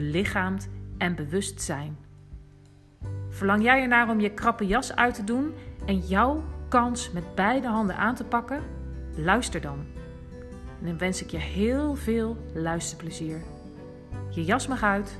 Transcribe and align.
belichaamd 0.00 0.68
en 0.98 1.14
bewustzijn. 1.14 1.98
Verlang 3.28 3.62
jij 3.62 3.82
ernaar 3.82 4.08
om 4.08 4.20
je 4.20 4.34
krappe 4.34 4.66
jas 4.66 4.94
uit 4.94 5.14
te 5.14 5.24
doen 5.24 5.54
en 5.86 5.98
jouw 5.98 6.44
kans 6.68 7.12
met 7.12 7.34
beide 7.34 7.66
handen 7.66 7.96
aan 7.96 8.14
te 8.14 8.24
pakken? 8.24 8.62
Luister 9.16 9.60
dan. 9.60 9.86
En 10.80 10.86
dan 10.86 10.98
wens 10.98 11.22
ik 11.22 11.30
je 11.30 11.38
heel 11.38 11.94
veel 11.94 12.36
luisterplezier. 12.54 13.42
Je 14.30 14.44
jas 14.44 14.66
mag 14.66 14.82
uit. 14.82 15.18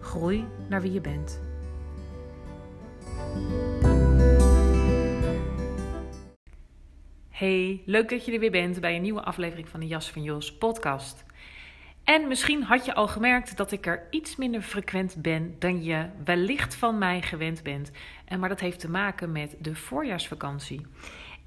Groei 0.00 0.44
naar 0.68 0.82
wie 0.82 0.92
je 0.92 1.00
bent. 1.00 1.40
Hey, 7.30 7.82
leuk 7.86 8.08
dat 8.08 8.24
je 8.24 8.32
er 8.32 8.40
weer 8.40 8.50
bent 8.50 8.80
bij 8.80 8.96
een 8.96 9.02
nieuwe 9.02 9.22
aflevering 9.22 9.68
van 9.68 9.80
de 9.80 9.86
Jas 9.86 10.10
van 10.10 10.22
Jos 10.22 10.56
podcast. 10.56 11.24
En 12.04 12.28
misschien 12.28 12.62
had 12.62 12.84
je 12.84 12.94
al 12.94 13.08
gemerkt 13.08 13.56
dat 13.56 13.72
ik 13.72 13.86
er 13.86 14.06
iets 14.10 14.36
minder 14.36 14.62
frequent 14.62 15.16
ben 15.18 15.56
dan 15.58 15.84
je 15.84 16.06
wellicht 16.24 16.74
van 16.74 16.98
mij 16.98 17.22
gewend 17.22 17.62
bent. 17.62 17.90
En 18.24 18.40
maar 18.40 18.48
dat 18.48 18.60
heeft 18.60 18.80
te 18.80 18.90
maken 18.90 19.32
met 19.32 19.56
de 19.58 19.74
voorjaarsvakantie. 19.74 20.86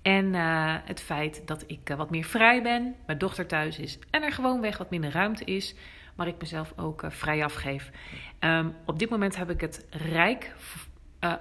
En 0.01 0.25
uh, 0.33 0.75
het 0.83 1.01
feit 1.01 1.47
dat 1.47 1.63
ik 1.67 1.89
uh, 1.89 1.97
wat 1.97 2.09
meer 2.09 2.23
vrij 2.23 2.61
ben, 2.61 2.95
mijn 3.05 3.17
dochter 3.17 3.47
thuis 3.47 3.79
is 3.79 3.99
en 4.09 4.23
er 4.23 4.31
gewoonweg 4.31 4.77
wat 4.77 4.89
minder 4.89 5.11
ruimte 5.11 5.43
is, 5.43 5.75
maar 6.15 6.27
ik 6.27 6.35
mezelf 6.39 6.73
ook 6.75 7.03
uh, 7.03 7.09
vrij 7.09 7.43
afgeef. 7.43 7.91
Um, 8.39 8.75
op 8.85 8.99
dit 8.99 9.09
moment 9.09 9.35
heb 9.35 9.49
ik 9.49 9.61
het 9.61 9.85
rijk 9.89 10.53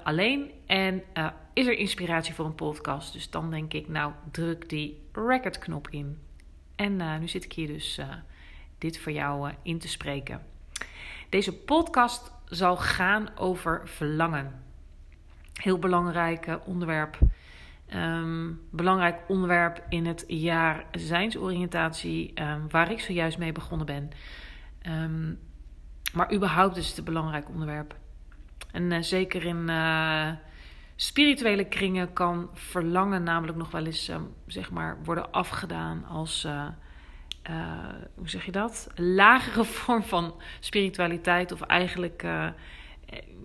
alleen 0.03 0.51
en 0.67 1.03
is 1.53 1.67
er 1.67 1.79
inspiratie 1.79 2.35
voor 2.35 2.45
een 2.45 2.55
podcast. 2.55 3.13
Dus 3.13 3.31
dan 3.31 3.51
denk 3.51 3.73
ik, 3.73 3.89
nou, 3.89 4.13
druk 4.31 4.69
die 4.69 5.01
recordknop 5.13 5.89
in. 5.91 6.19
En 6.77 7.21
nu 7.21 7.29
zit 7.29 7.45
ik 7.45 7.53
hier 7.53 7.67
dus 7.67 8.01
dit 8.79 8.99
voor 8.99 9.13
jou 9.13 9.53
in 9.63 9.79
te 9.79 9.89
spreken. 9.89 10.43
Deze 11.29 11.53
podcast 11.53 12.33
zal 12.45 12.77
gaan 12.77 13.29
over 13.37 13.89
verlangen. 13.89 14.63
Heel 15.53 15.79
belangrijk 15.79 16.59
onderwerp. 16.65 17.19
Um, 17.95 18.61
belangrijk 18.71 19.19
onderwerp 19.29 19.85
in 19.89 20.07
het 20.07 20.25
jaar 20.27 20.85
zijnsoriëntatie, 20.91 22.33
um, 22.43 22.71
waar 22.71 22.91
ik 22.91 23.01
zojuist 23.01 23.39
mee 23.39 23.53
begonnen 23.53 23.87
ben. 23.87 24.11
Um, 24.87 25.39
maar 26.13 26.35
überhaupt 26.35 26.77
is 26.77 26.89
het 26.89 26.99
een 26.99 27.05
belangrijk 27.05 27.49
onderwerp. 27.49 27.97
En 28.73 28.83
uh, 28.91 29.03
zeker 29.03 29.45
in 29.45 29.71
spirituele 30.97 31.65
kringen 31.65 32.13
kan 32.13 32.51
verlangen 32.53 33.23
namelijk 33.23 33.59
nog 33.59 33.71
wel 33.71 33.87
eens 33.87 34.11
zeg 34.47 34.71
maar 34.71 34.99
worden 35.05 35.33
afgedaan 35.33 36.05
als, 36.05 36.49
hoe 38.15 38.29
zeg 38.29 38.45
je 38.45 38.53
dat? 38.53 38.89
Lagere 38.95 39.65
vorm 39.85 40.03
van 40.03 40.35
spiritualiteit 40.61 41.53
of 41.53 41.61
eigenlijk 41.61 42.27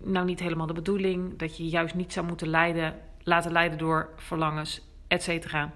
nou 0.02 0.26
niet 0.26 0.40
helemaal 0.40 0.66
de 0.66 0.72
bedoeling. 0.72 1.38
Dat 1.38 1.56
je 1.56 1.68
juist 1.68 1.94
niet 1.94 2.12
zou 2.12 2.26
moeten 2.26 2.48
lijden 2.48 2.94
laten 3.22 3.52
leiden 3.52 3.78
door 3.78 4.08
verlangens, 4.16 4.80
et 5.08 5.22
cetera. 5.22 5.72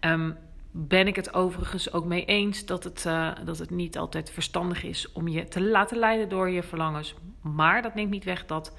Um, 0.00 0.36
ben 0.70 1.06
ik 1.06 1.16
het 1.16 1.34
overigens 1.34 1.92
ook 1.92 2.04
mee 2.04 2.24
eens 2.24 2.66
dat 2.66 2.84
het, 2.84 3.04
uh, 3.06 3.30
dat 3.44 3.58
het 3.58 3.70
niet 3.70 3.98
altijd 3.98 4.30
verstandig 4.30 4.82
is 4.82 5.12
om 5.12 5.28
je 5.28 5.48
te 5.48 5.62
laten 5.62 5.98
leiden 5.98 6.28
door 6.28 6.50
je 6.50 6.62
verlangens. 6.62 7.14
Maar 7.40 7.82
dat 7.82 7.94
neemt 7.94 8.10
niet 8.10 8.24
weg 8.24 8.46
dat 8.46 8.76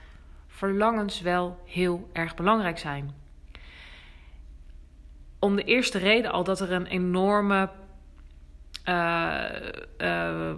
verlangens 0.47 1.21
wel 1.21 1.59
heel 1.65 2.09
erg 2.13 2.35
belangrijk 2.35 2.77
zijn. 2.77 3.13
Om 5.39 5.55
de 5.55 5.63
eerste 5.63 5.97
reden 5.97 6.31
al 6.31 6.43
dat 6.43 6.59
er 6.59 6.71
een 6.71 6.85
enorme, 6.85 7.69
uh, 8.85 10.53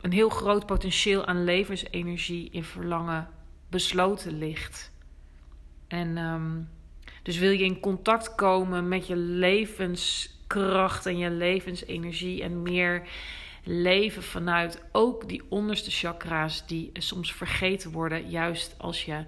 een 0.00 0.12
heel 0.12 0.28
groot 0.28 0.66
potentieel 0.66 1.26
aan 1.26 1.44
levensenergie 1.44 2.50
in 2.50 2.64
verlangen 2.64 3.28
besloten 3.68 4.38
ligt. 4.38 4.92
En 5.88 6.16
um, 6.16 6.68
dus 7.22 7.38
wil 7.38 7.50
je 7.50 7.64
in 7.64 7.80
contact 7.80 8.34
komen 8.34 8.88
met 8.88 9.06
je 9.06 9.16
levenskracht 9.16 11.06
en 11.06 11.18
je 11.18 11.30
levensenergie 11.30 12.42
en 12.42 12.62
meer 12.62 13.08
leven 13.64 14.22
vanuit 14.22 14.82
ook 14.92 15.28
die 15.28 15.42
onderste 15.48 15.90
chakra's 15.90 16.66
die 16.66 16.90
soms 16.92 17.32
vergeten 17.32 17.90
worden, 17.90 18.28
juist 18.28 18.74
als 18.78 19.04
je 19.04 19.24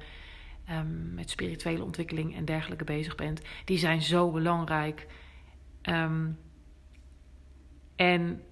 um, 0.70 1.14
met 1.14 1.30
spirituele 1.30 1.84
ontwikkeling 1.84 2.36
en 2.36 2.44
dergelijke 2.44 2.84
bezig 2.84 3.14
bent. 3.14 3.40
Die 3.64 3.78
zijn 3.78 4.02
zo 4.02 4.30
belangrijk. 4.30 5.06
Um, 5.82 6.38
en 7.96 8.42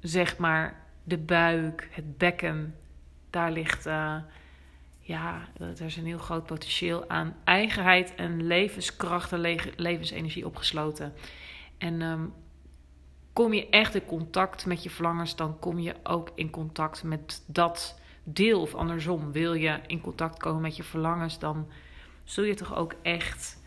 zeg 0.00 0.38
maar 0.38 0.86
de 1.04 1.18
buik, 1.18 1.88
het 1.90 2.18
bekken, 2.18 2.74
daar 3.30 3.52
ligt. 3.52 3.86
Uh, 3.86 4.16
ja, 5.00 5.48
er 5.58 5.82
is 5.82 5.96
een 5.96 6.06
heel 6.06 6.18
groot 6.18 6.46
potentieel 6.46 7.08
aan 7.08 7.36
eigenheid 7.44 8.14
en 8.14 8.46
levenskracht 8.46 9.32
en 9.32 9.40
levensenergie 9.76 10.46
opgesloten. 10.46 11.12
En 11.78 12.02
um, 12.02 12.32
kom 13.32 13.52
je 13.52 13.68
echt 13.68 13.94
in 13.94 14.04
contact 14.04 14.66
met 14.66 14.82
je 14.82 14.90
verlangens, 14.90 15.36
dan 15.36 15.58
kom 15.58 15.78
je 15.78 15.94
ook 16.02 16.30
in 16.34 16.50
contact 16.50 17.02
met 17.02 17.42
dat 17.46 18.00
deel. 18.22 18.60
Of 18.60 18.74
andersom, 18.74 19.32
wil 19.32 19.54
je 19.54 19.80
in 19.86 20.00
contact 20.00 20.38
komen 20.38 20.62
met 20.62 20.76
je 20.76 20.82
verlangens, 20.82 21.38
dan 21.38 21.68
zul 22.24 22.44
je 22.44 22.54
toch 22.54 22.76
ook 22.76 22.94
echt 23.02 23.62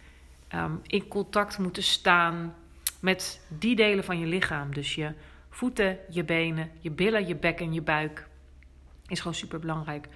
um, 0.55 0.79
in 0.83 1.07
contact 1.07 1.57
moeten 1.57 1.83
staan 1.83 2.55
met 3.01 3.45
die 3.47 3.75
delen 3.75 4.03
van 4.03 4.19
je 4.19 4.25
lichaam. 4.25 4.73
Dus 4.73 4.95
je 4.95 5.13
voeten, 5.49 5.97
je 6.09 6.23
benen, 6.23 6.71
je 6.79 6.91
billen, 6.91 7.27
je 7.27 7.35
bek 7.35 7.59
en 7.59 7.73
je 7.73 7.81
buik. 7.81 8.27
Is 9.07 9.19
gewoon 9.19 9.35
super 9.35 9.59
belangrijk. 9.59 10.07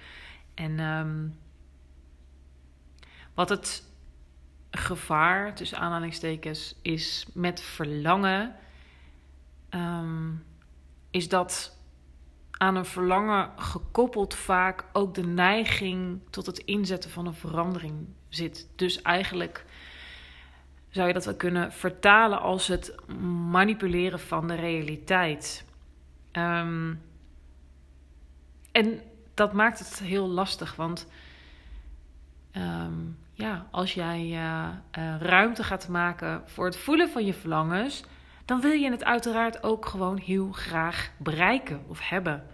En 0.54 0.80
um, 0.80 1.38
wat 3.34 3.48
het 3.48 3.84
gevaar, 4.70 5.54
tussen 5.54 5.78
aanhalingstekens, 5.78 6.78
is 6.82 7.26
met 7.34 7.60
verlangen, 7.60 8.56
um, 9.70 10.44
is 11.10 11.28
dat 11.28 11.78
aan 12.50 12.76
een 12.76 12.84
verlangen 12.84 13.52
gekoppeld 13.56 14.34
vaak 14.34 14.84
ook 14.92 15.14
de 15.14 15.26
neiging 15.26 16.20
tot 16.30 16.46
het 16.46 16.58
inzetten 16.58 17.10
van 17.10 17.26
een 17.26 17.34
verandering 17.34 18.06
zit. 18.28 18.68
Dus 18.76 19.02
eigenlijk 19.02 19.64
zou 20.96 21.08
je 21.08 21.14
dat 21.14 21.24
wel 21.24 21.34
kunnen 21.34 21.72
vertalen 21.72 22.40
als 22.40 22.66
het 22.66 22.94
manipuleren 23.50 24.20
van 24.20 24.48
de 24.48 24.54
realiteit. 24.54 25.64
Um, 26.32 27.02
en 28.72 29.00
dat 29.34 29.52
maakt 29.52 29.78
het 29.78 29.98
heel 29.98 30.28
lastig. 30.28 30.76
Want 30.76 31.08
um, 32.56 33.18
ja, 33.32 33.66
als 33.70 33.94
jij 33.94 34.20
uh, 34.20 34.68
uh, 34.98 35.20
ruimte 35.20 35.64
gaat 35.64 35.88
maken 35.88 36.42
voor 36.46 36.64
het 36.64 36.76
voelen 36.76 37.08
van 37.08 37.24
je 37.24 37.34
verlangens, 37.34 38.04
dan 38.44 38.60
wil 38.60 38.70
je 38.70 38.90
het 38.90 39.04
uiteraard 39.04 39.62
ook 39.62 39.86
gewoon 39.86 40.18
heel 40.18 40.52
graag 40.52 41.10
bereiken 41.16 41.84
of 41.88 42.08
hebben. 42.08 42.46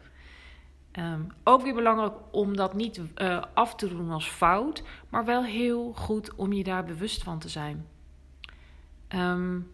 Um, 0.99 1.27
ook 1.45 1.63
weer 1.63 1.75
belangrijk 1.75 2.15
om 2.31 2.57
dat 2.57 2.75
niet 2.75 3.01
uh, 3.17 3.43
af 3.55 3.75
te 3.75 3.89
doen 3.89 4.11
als 4.11 4.29
fout, 4.29 4.83
maar 5.09 5.25
wel 5.25 5.45
heel 5.45 5.93
goed 5.93 6.35
om 6.35 6.53
je 6.53 6.65
daar 6.65 6.85
bewust 6.85 7.23
van 7.23 7.39
te 7.39 7.49
zijn. 7.49 7.87
Um, 9.15 9.71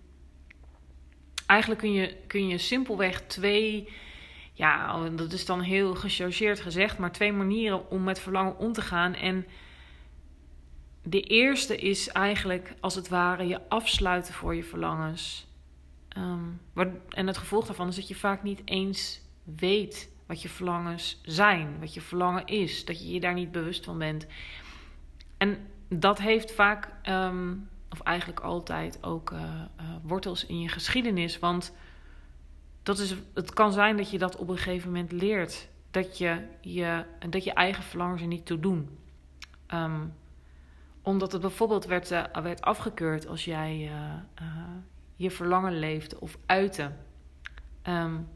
eigenlijk 1.47 1.81
kun 1.81 1.93
je, 1.93 2.17
kun 2.27 2.49
je 2.49 2.59
simpelweg 2.59 3.21
twee 3.21 3.89
ja, 4.59 5.09
dat 5.09 5.33
is 5.33 5.47
dan 5.47 5.61
heel 5.61 5.95
gechargeerd 5.95 6.61
gezegd, 6.61 6.99
maar 6.99 7.13
twee 7.13 7.33
manieren 7.33 7.91
om 7.91 8.05
met 8.05 8.21
verlangen 8.21 8.59
om 8.59 8.73
te 8.73 8.83
gaan. 8.83 9.15
En 9.15 9.47
de 11.03 11.21
eerste 11.21 11.77
is 11.77 12.09
eigenlijk 12.09 12.75
als 12.81 12.95
het 12.95 13.09
ware 13.09 13.47
je 13.47 13.69
afsluiten 13.69 14.35
voor 14.35 14.55
je 14.55 14.65
verlangens. 14.65 15.47
Ehm, 16.09 16.89
en 17.09 17.27
het 17.27 17.37
gevolg 17.37 17.67
daarvan 17.67 17.89
is 17.89 17.97
dat 17.97 18.09
je 18.09 18.15
vaak 18.15 18.43
niet 18.43 18.63
eens 18.65 19.21
weet 19.43 20.11
wat 20.27 20.43
je 20.43 20.49
verlangens 20.49 21.21
zijn, 21.25 21.77
wat 21.81 21.95
je 21.95 22.01
verlangen 22.01 22.47
is, 22.47 22.85
dat 22.85 23.01
je 23.01 23.13
je 23.13 23.21
daar 23.21 23.35
niet 23.35 23.53
bewust 23.53 23.85
van 23.85 23.99
bent. 23.99 24.27
En 25.37 25.67
dat 25.89 26.19
heeft 26.19 26.53
vaak, 26.53 26.89
ehm, 27.03 27.55
of 27.99 28.07
eigenlijk 28.07 28.41
altijd, 28.41 28.99
ook 29.05 29.31
uh, 29.31 29.41
wortels 30.03 30.47
in 30.47 30.61
je 30.61 30.69
geschiedenis. 30.69 31.39
Want 31.39 31.73
dat 32.83 32.99
is, 32.99 33.15
het 33.35 33.53
kan 33.53 33.73
zijn 33.73 33.97
dat 33.97 34.11
je 34.11 34.19
dat 34.19 34.37
op 34.37 34.49
een 34.49 34.57
gegeven 34.57 34.89
moment 34.91 35.13
leert. 35.13 35.69
Dat 35.91 36.19
je 36.19 36.43
je, 36.61 37.05
dat 37.31 37.45
je 37.45 37.53
eigen 37.53 37.83
verlangens 37.83 38.23
er 38.23 38.29
niet 38.29 38.47
toe 38.47 38.61
doen. 38.61 38.99
Ehm, 39.67 40.07
omdat 41.03 41.33
het 41.33 41.41
bijvoorbeeld 41.41 41.85
werd, 41.85 42.11
uh, 42.11 42.25
werd 42.43 42.63
afgekeurd 42.63 43.27
als 43.27 43.45
jij 43.45 43.91
je 45.17 45.31
verlangen 45.31 45.79
leefde 45.79 46.21
of 46.21 46.39
uitte. 46.47 46.93
Um, 47.89 48.29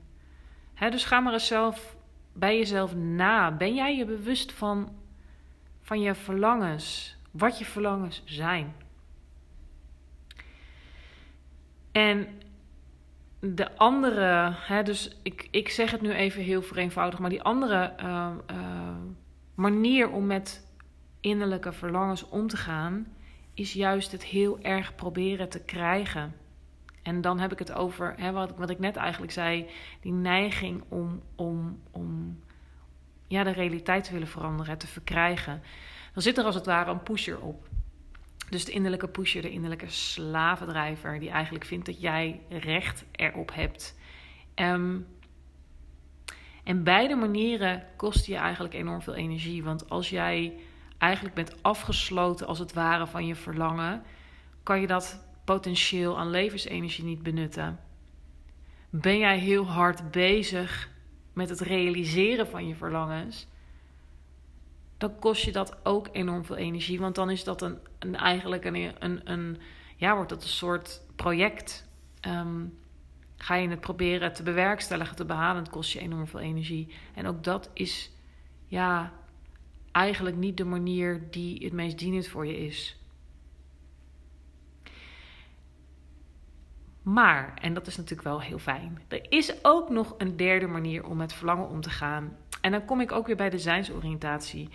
hè, 0.74 0.90
dus 0.90 1.04
ga 1.04 1.20
maar 1.20 1.32
eens 1.32 1.46
zelf 1.46 1.96
bij 2.32 2.58
jezelf 2.58 2.94
na. 2.94 3.50
Ben 3.56 3.74
jij 3.74 3.96
je 3.96 4.04
bewust 4.04 4.52
van, 4.52 4.96
van 5.80 6.00
je 6.00 6.14
verlangens? 6.14 7.16
Wat 7.30 7.58
je 7.58 7.64
verlangens 7.64 8.22
zijn? 8.24 8.74
En 11.92 12.28
de 13.40 13.76
andere, 13.76 14.54
hè, 14.56 14.82
dus 14.82 15.16
ik, 15.22 15.48
ik 15.50 15.68
zeg 15.68 15.90
het 15.90 16.00
nu 16.00 16.12
even 16.12 16.42
heel 16.42 16.62
vereenvoudigd, 16.62 17.20
maar 17.20 17.30
die 17.30 17.42
andere 17.42 17.92
uh, 18.00 18.30
uh, 18.50 18.96
manier 19.54 20.10
om 20.10 20.26
met 20.26 20.66
innerlijke 21.20 21.72
verlangens 21.72 22.28
om 22.28 22.46
te 22.46 22.56
gaan, 22.56 23.06
is 23.54 23.72
juist 23.72 24.12
het 24.12 24.24
heel 24.24 24.58
erg 24.60 24.94
proberen 24.94 25.48
te 25.48 25.60
krijgen. 25.60 26.34
En 27.02 27.20
dan 27.20 27.38
heb 27.38 27.52
ik 27.52 27.58
het 27.58 27.72
over 27.72 28.14
hè, 28.16 28.32
wat, 28.32 28.56
wat 28.56 28.70
ik 28.70 28.78
net 28.78 28.96
eigenlijk 28.96 29.32
zei: 29.32 29.70
die 30.00 30.12
neiging 30.12 30.82
om, 30.88 31.22
om, 31.34 31.80
om 31.90 32.38
ja, 33.26 33.44
de 33.44 33.50
realiteit 33.50 34.04
te 34.04 34.12
willen 34.12 34.28
veranderen, 34.28 34.78
te 34.78 34.86
verkrijgen. 34.86 35.62
Dan 36.12 36.22
zit 36.22 36.38
er 36.38 36.44
als 36.44 36.54
het 36.54 36.66
ware 36.66 36.90
een 36.90 37.02
pusher 37.02 37.40
op. 37.40 37.68
Dus 38.52 38.64
de 38.64 38.72
innerlijke 38.72 39.08
pusher, 39.08 39.42
de 39.42 39.50
innerlijke 39.50 39.88
slavendrijver, 39.88 41.20
die 41.20 41.30
eigenlijk 41.30 41.64
vindt 41.64 41.86
dat 41.86 42.00
jij 42.00 42.40
recht 42.48 43.04
erop 43.12 43.54
hebt. 43.54 43.98
Um, 44.54 45.06
en 46.64 46.84
beide 46.84 47.14
manieren 47.14 47.86
kosten 47.96 48.32
je 48.32 48.38
eigenlijk 48.38 48.74
enorm 48.74 49.02
veel 49.02 49.14
energie. 49.14 49.64
Want 49.64 49.90
als 49.90 50.10
jij 50.10 50.58
eigenlijk 50.98 51.34
bent 51.34 51.62
afgesloten, 51.62 52.46
als 52.46 52.58
het 52.58 52.72
ware, 52.72 53.06
van 53.06 53.26
je 53.26 53.34
verlangen, 53.34 54.02
kan 54.62 54.80
je 54.80 54.86
dat 54.86 55.24
potentieel 55.44 56.18
aan 56.18 56.30
levensenergie 56.30 57.04
niet 57.04 57.22
benutten? 57.22 57.80
Ben 58.90 59.18
jij 59.18 59.38
heel 59.38 59.66
hard 59.66 60.10
bezig 60.10 60.90
met 61.32 61.48
het 61.48 61.60
realiseren 61.60 62.46
van 62.46 62.66
je 62.66 62.74
verlangens? 62.74 63.46
Dan 65.02 65.18
kost 65.18 65.42
je 65.42 65.52
dat 65.52 65.76
ook 65.82 66.08
enorm 66.12 66.44
veel 66.44 66.56
energie. 66.56 66.98
Want 67.00 67.14
dan 67.14 67.30
is 67.30 67.44
dat 67.44 67.62
een, 67.62 68.16
eigenlijk 68.16 68.64
een, 68.64 68.92
een, 68.98 69.20
een, 69.24 69.58
ja, 69.96 70.14
wordt 70.14 70.30
dat 70.30 70.42
een 70.42 70.48
soort 70.48 71.00
project. 71.16 71.88
Ehm, 72.20 72.64
ga 73.36 73.54
je 73.54 73.68
het 73.68 73.80
proberen 73.80 74.32
te 74.32 74.42
bewerkstelligen, 74.42 75.16
te 75.16 75.24
behalen, 75.24 75.62
het 75.62 75.70
kost 75.70 75.92
je 75.92 76.00
enorm 76.00 76.26
veel 76.26 76.40
energie. 76.40 76.88
En 77.14 77.26
ook 77.26 77.44
dat 77.44 77.70
is 77.72 78.10
ja, 78.66 79.12
eigenlijk 79.92 80.36
niet 80.36 80.56
de 80.56 80.64
manier 80.64 81.22
die 81.30 81.64
het 81.64 81.72
meest 81.72 81.98
dienend 81.98 82.28
voor 82.28 82.46
je 82.46 82.58
is. 82.58 82.96
Maar, 87.02 87.54
en 87.60 87.74
dat 87.74 87.86
is 87.86 87.96
natuurlijk 87.96 88.28
wel 88.28 88.40
heel 88.40 88.58
fijn, 88.58 89.02
er 89.08 89.26
is 89.28 89.64
ook 89.64 89.88
nog 89.88 90.14
een 90.18 90.36
derde 90.36 90.66
manier 90.66 91.06
om 91.06 91.16
met 91.16 91.32
verlangen 91.32 91.68
om 91.68 91.80
te 91.80 91.90
gaan. 91.90 92.36
En 92.60 92.70
dan 92.70 92.84
kom 92.84 93.00
ik 93.00 93.12
ook 93.12 93.26
weer 93.26 93.36
bij 93.36 93.50
de 93.50 93.58
zijnsoriëntatie. 93.58 94.68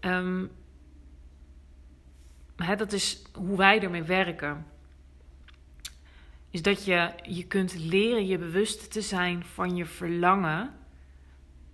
Um, 0.00 0.50
hè, 2.56 2.76
dat 2.76 2.92
is 2.92 3.22
hoe 3.32 3.56
wij 3.56 3.82
ermee 3.82 4.02
werken. 4.02 4.66
Is 6.50 6.62
dat 6.62 6.84
je 6.84 7.10
je 7.22 7.46
kunt 7.46 7.74
leren 7.74 8.26
je 8.26 8.38
bewust 8.38 8.92
te 8.92 9.00
zijn 9.00 9.44
van 9.44 9.76
je 9.76 9.84
verlangen, 9.84 10.74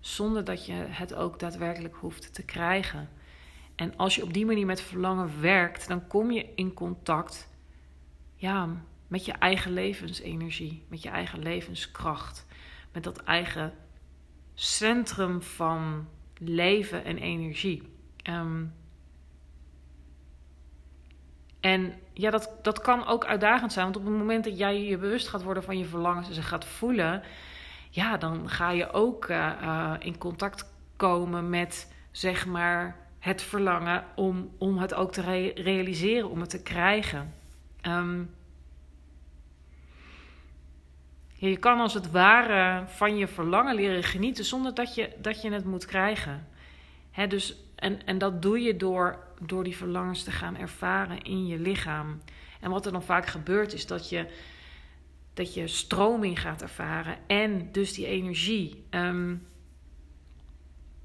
zonder 0.01 0.45
dat 0.45 0.67
je 0.67 0.73
het 0.73 1.15
ook 1.15 1.39
daadwerkelijk 1.39 1.95
hoeft 1.95 2.35
te 2.35 2.45
krijgen. 2.45 3.09
En 3.75 3.97
als 3.97 4.15
je 4.15 4.23
op 4.23 4.33
die 4.33 4.47
manier 4.47 4.67
met 4.67 4.81
verlangen 4.81 5.41
werkt, 5.41 5.89
dan 5.89 6.07
kom 6.07 6.31
je 6.31 6.53
in 6.55 6.75
contact 6.75 7.49
ja, 8.35 8.69
met 9.13 9.25
je 9.25 9.33
eigen 9.33 9.73
levensenergie, 9.73 10.85
met 10.89 11.03
je 11.03 11.09
eigen 11.09 11.39
levenskracht, 11.39 12.47
met 12.93 13.05
dat 13.05 13.23
eigen 13.23 13.73
centrum 14.55 15.43
van 15.43 16.09
leven 16.39 17.05
en 17.05 17.19
energie. 17.19 17.83
Ehm, 18.23 18.65
en 21.61 21.95
ja, 22.13 22.31
dat, 22.31 22.51
dat 22.63 22.81
kan 22.81 23.07
ook 23.07 23.25
uitdagend 23.25 23.73
zijn, 23.73 23.85
want 23.85 23.97
op 23.97 24.05
het 24.05 24.15
moment 24.15 24.45
dat 24.45 24.59
jij 24.59 24.83
je 24.83 24.99
bewust 24.99 25.29
gaat 25.29 25.43
worden 25.43 25.63
van 25.63 25.79
je 25.79 25.85
verlangens 25.85 26.29
en 26.29 26.35
ze 26.35 26.43
gaat 26.43 26.65
voelen, 26.65 27.23
ja, 27.91 28.17
dan 28.17 28.49
ga 28.49 28.71
je 28.71 28.93
ook 28.93 29.29
uh, 29.29 29.53
uh, 29.63 29.95
in 29.99 30.19
contact 30.19 30.73
komen 30.97 31.49
met 31.51 31.95
zeg 32.11 32.47
maar 32.47 32.97
het 33.19 33.43
verlangen 33.43 34.05
om, 34.15 34.51
om 34.59 34.79
het 34.79 34.95
ook 34.95 35.13
te 35.13 35.21
re 35.21 35.53
realiseren, 35.55 36.31
om 36.31 36.41
het 36.41 36.51
te 36.51 36.63
krijgen. 36.63 37.35
Um, 37.87 38.31
je 41.51 41.57
kan 41.57 41.81
als 41.81 41.95
het 41.95 42.11
ware 42.11 42.87
van 42.87 43.17
je 43.17 43.27
verlangen 43.27 43.75
leren 43.75 44.03
genieten 44.03 44.45
zonder 44.45 44.75
dat 44.75 44.95
je, 44.95 45.11
dat 45.19 45.43
je 45.43 45.53
het 45.53 45.65
moet 45.65 45.85
krijgen. 45.85 46.47
Dus, 47.29 47.57
en, 47.75 48.07
en 48.07 48.19
dat 48.19 48.43
doe 48.43 48.61
je 48.61 48.77
door, 48.77 49.19
door 49.41 49.65
die 49.65 49.77
verlangens 49.77 50.23
te 50.23 50.31
gaan 50.31 50.57
ervaren 50.57 51.23
in 51.23 51.47
je 51.47 51.59
lichaam. 51.59 52.21
En 52.61 52.71
wat 52.71 52.87
er 52.87 52.93
dan 52.93 53.03
vaak 53.03 53.27
gebeurt 53.27 53.73
is 53.73 53.87
dat 53.87 54.09
je, 54.09 54.27
dat 55.35 55.55
je 55.55 55.67
stroming 55.67 56.41
gaat 56.41 56.63
ervaren 56.63 57.17
en 57.27 57.73
dus 57.73 57.93
die 57.93 58.07
energie. 58.07 58.85
Um, 58.91 59.47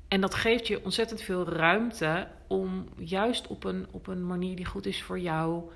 en 0.08 0.22
dat 0.22 0.36
geeft 0.36 0.68
je 0.68 0.84
ontzettend 0.84 1.22
veel 1.22 1.50
ruimte 1.50 2.28
om 2.48 2.90
juist 2.98 3.48
op 3.48 3.64
een, 3.64 3.88
op 3.92 4.08
een 4.08 4.26
manier 4.26 4.56
die 4.56 4.66
goed 4.66 4.86
is 4.86 5.04
voor 5.04 5.20
jou 5.20 5.72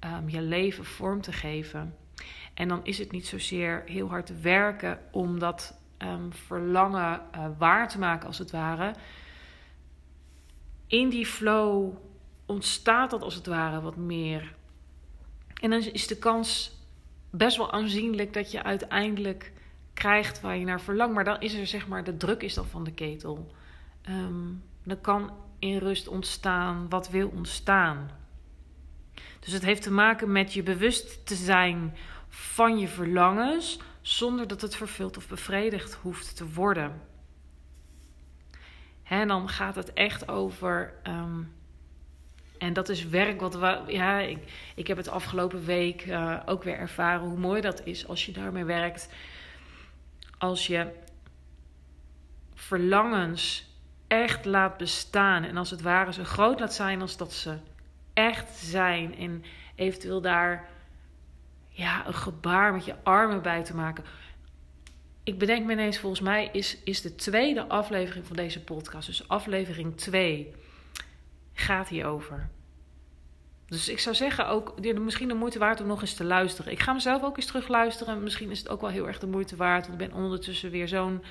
um, 0.00 0.28
je 0.28 0.42
leven 0.42 0.84
vorm 0.84 1.20
te 1.20 1.32
geven. 1.32 1.94
En 2.54 2.68
dan 2.68 2.80
is 2.82 2.98
het 2.98 3.12
niet 3.12 3.26
zozeer 3.26 3.82
heel 3.86 4.08
hard 4.08 4.40
werken 4.40 4.98
om 5.10 5.38
dat 5.38 5.78
um, 5.98 6.32
verlangen 6.32 7.20
uh, 7.34 7.46
waar 7.58 7.88
te 7.88 7.98
maken, 7.98 8.26
als 8.26 8.38
het 8.38 8.50
ware. 8.50 8.94
In 10.86 11.08
die 11.08 11.26
flow 11.26 11.94
ontstaat 12.46 13.10
dat 13.10 13.22
als 13.22 13.34
het 13.34 13.46
ware 13.46 13.80
wat 13.80 13.96
meer. 13.96 14.54
En 15.54 15.70
dan 15.70 15.80
is 15.80 16.06
de 16.06 16.18
kans 16.18 16.74
best 17.30 17.56
wel 17.56 17.72
aanzienlijk 17.72 18.32
dat 18.32 18.50
je 18.50 18.62
uiteindelijk 18.62 19.52
krijgt 19.94 20.40
waar 20.40 20.56
je 20.56 20.64
naar 20.64 20.80
verlangt. 20.80 21.14
Maar 21.14 21.24
dan 21.24 21.40
is 21.40 21.54
er 21.54 21.66
zeg 21.66 21.88
maar, 21.88 22.04
de 22.04 22.16
druk 22.16 22.42
is 22.42 22.54
dan 22.54 22.66
van 22.66 22.84
de 22.84 22.92
ketel. 22.92 23.54
Dan 24.84 25.00
kan 25.00 25.30
in 25.58 25.78
rust 25.78 26.08
ontstaan 26.08 26.88
wat 26.88 27.10
wil 27.10 27.28
ontstaan. 27.28 28.10
Dus 29.40 29.52
het 29.52 29.64
heeft 29.64 29.82
te 29.82 29.90
maken 29.90 30.32
met 30.32 30.52
je 30.52 30.62
bewust 30.62 31.26
te 31.26 31.34
zijn 31.34 31.94
van 32.36 32.78
je 32.78 32.88
verlangens 32.88 33.78
zonder 34.00 34.46
dat 34.46 34.60
het 34.60 34.76
vervuld 34.76 35.16
of 35.16 35.28
bevredigd 35.28 35.94
hoeft 35.94 36.36
te 36.36 36.52
worden. 36.52 37.02
En 39.02 39.28
dan 39.28 39.48
gaat 39.48 39.74
het 39.74 39.92
echt 39.92 40.28
over. 40.28 40.94
Ehm, 41.02 41.42
en 42.58 42.72
dat 42.72 42.88
is 42.88 43.06
werk 43.06 43.40
wat 43.40 43.54
we. 43.54 43.82
Ja, 43.86 44.18
ik, 44.18 44.38
ik 44.74 44.86
heb 44.86 44.96
het 44.96 45.08
afgelopen 45.08 45.64
week 45.64 46.06
uh, 46.06 46.40
ook 46.46 46.62
weer 46.62 46.78
ervaren 46.78 47.28
hoe 47.28 47.38
mooi 47.38 47.60
dat 47.60 47.86
is 47.86 48.08
als 48.08 48.26
je 48.26 48.32
daarmee 48.32 48.64
werkt. 48.64 49.08
Als 50.38 50.66
je 50.66 50.92
verlangens 52.54 53.70
echt 54.06 54.44
laat 54.44 54.76
bestaan. 54.76 55.44
En 55.44 55.56
als 55.56 55.70
het 55.70 55.82
ware 55.82 56.12
zo 56.12 56.24
groot 56.24 56.60
laat 56.60 56.74
zijn 56.74 57.00
als 57.00 57.16
dat 57.16 57.32
ze 57.32 57.56
echt 58.14 58.56
zijn. 58.56 59.16
En 59.16 59.44
eventueel 59.74 60.20
daar 60.20 60.74
ja, 61.76 62.06
een 62.06 62.14
gebaar 62.14 62.72
met 62.72 62.84
je 62.84 62.94
armen 63.02 63.42
bij 63.42 63.64
te 63.64 63.74
maken. 63.74 64.04
Ik 65.22 65.38
bedenk 65.38 65.66
me 65.66 65.72
ineens, 65.72 65.98
volgens 65.98 66.20
mij 66.20 66.48
is, 66.52 66.78
is 66.84 67.00
de 67.00 67.14
tweede 67.14 67.68
aflevering 67.68 68.26
van 68.26 68.36
deze 68.36 68.64
podcast, 68.64 69.06
dus 69.06 69.28
aflevering 69.28 69.96
2, 69.96 70.54
gaat 71.52 71.88
hierover. 71.88 72.48
Dus 73.66 73.88
ik 73.88 73.98
zou 73.98 74.14
zeggen, 74.14 74.48
ook 74.48 74.80
misschien 74.80 75.28
de 75.28 75.34
moeite 75.34 75.58
waard 75.58 75.80
om 75.80 75.86
nog 75.86 76.00
eens 76.00 76.14
te 76.14 76.24
luisteren. 76.24 76.72
Ik 76.72 76.80
ga 76.80 76.92
mezelf 76.92 77.22
ook 77.22 77.36
eens 77.36 77.46
terug 77.46 77.68
luisteren. 77.68 78.22
Misschien 78.22 78.50
is 78.50 78.58
het 78.58 78.68
ook 78.68 78.80
wel 78.80 78.90
heel 78.90 79.06
erg 79.06 79.18
de 79.18 79.26
moeite 79.26 79.56
waard. 79.56 79.86
Want 79.86 80.00
ik 80.00 80.08
ben 80.08 80.18
ondertussen 80.18 80.70
weer 80.70 80.88
zo'n 80.88 81.22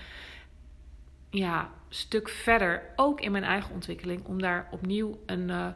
ja, 1.30 1.72
stuk 1.90 2.30
verder, 2.30 2.94
ook 2.96 3.22
in 3.22 3.32
mijn 3.32 3.44
eigen 3.44 3.74
ontwikkeling, 3.74 4.26
om 4.26 4.42
daar 4.42 4.68
opnieuw 4.72 5.20
een, 5.26 5.50
uh, 5.50 5.68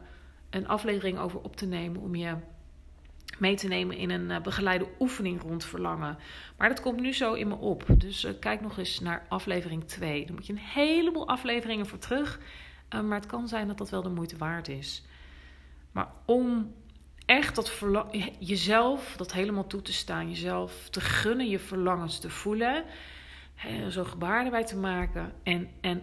een 0.50 0.68
aflevering 0.68 1.18
over 1.18 1.40
op 1.40 1.56
te 1.56 1.66
nemen. 1.66 2.00
Om 2.00 2.14
je 2.14 2.34
mee 3.40 3.56
te 3.56 3.68
nemen 3.68 3.96
in 3.96 4.10
een 4.10 4.30
uh, 4.30 4.40
begeleide 4.40 4.88
oefening 4.98 5.42
rond 5.42 5.64
verlangen. 5.64 6.18
Maar 6.56 6.68
dat 6.68 6.80
komt 6.80 7.00
nu 7.00 7.12
zo 7.12 7.32
in 7.32 7.48
me 7.48 7.54
op. 7.54 7.84
Dus 7.96 8.24
uh, 8.24 8.30
kijk 8.40 8.60
nog 8.60 8.78
eens 8.78 9.00
naar 9.00 9.26
aflevering 9.28 9.84
2. 9.84 10.26
Daar 10.26 10.34
moet 10.34 10.46
je 10.46 10.52
een 10.52 10.58
heleboel 10.58 11.28
afleveringen 11.28 11.86
voor 11.86 11.98
terug. 11.98 12.40
maar 12.90 13.18
het 13.18 13.26
kan 13.26 13.48
zijn 13.48 13.66
dat 13.66 13.78
dat 13.78 13.90
wel 13.90 14.02
de 14.02 14.08
moeite 14.08 14.36
waard 14.36 14.68
is. 14.68 15.04
Maar 15.92 16.08
om 16.24 16.74
echt 17.26 17.54
dat 17.54 17.82
jezelf 18.38 19.14
dat 19.16 19.32
helemaal 19.32 19.66
toe 19.66 19.82
te 19.82 19.92
staan, 19.92 20.28
jezelf 20.28 20.88
te 20.90 21.00
gunnen, 21.00 21.48
je 21.48 21.58
verlangens 21.58 22.18
te 22.18 22.30
voelen, 22.30 22.84
zo'n 23.88 24.06
gebaar 24.06 24.44
erbij 24.44 24.64
te 24.64 24.76
maken 24.76 25.32
en, 25.42 25.68
en 25.80 26.02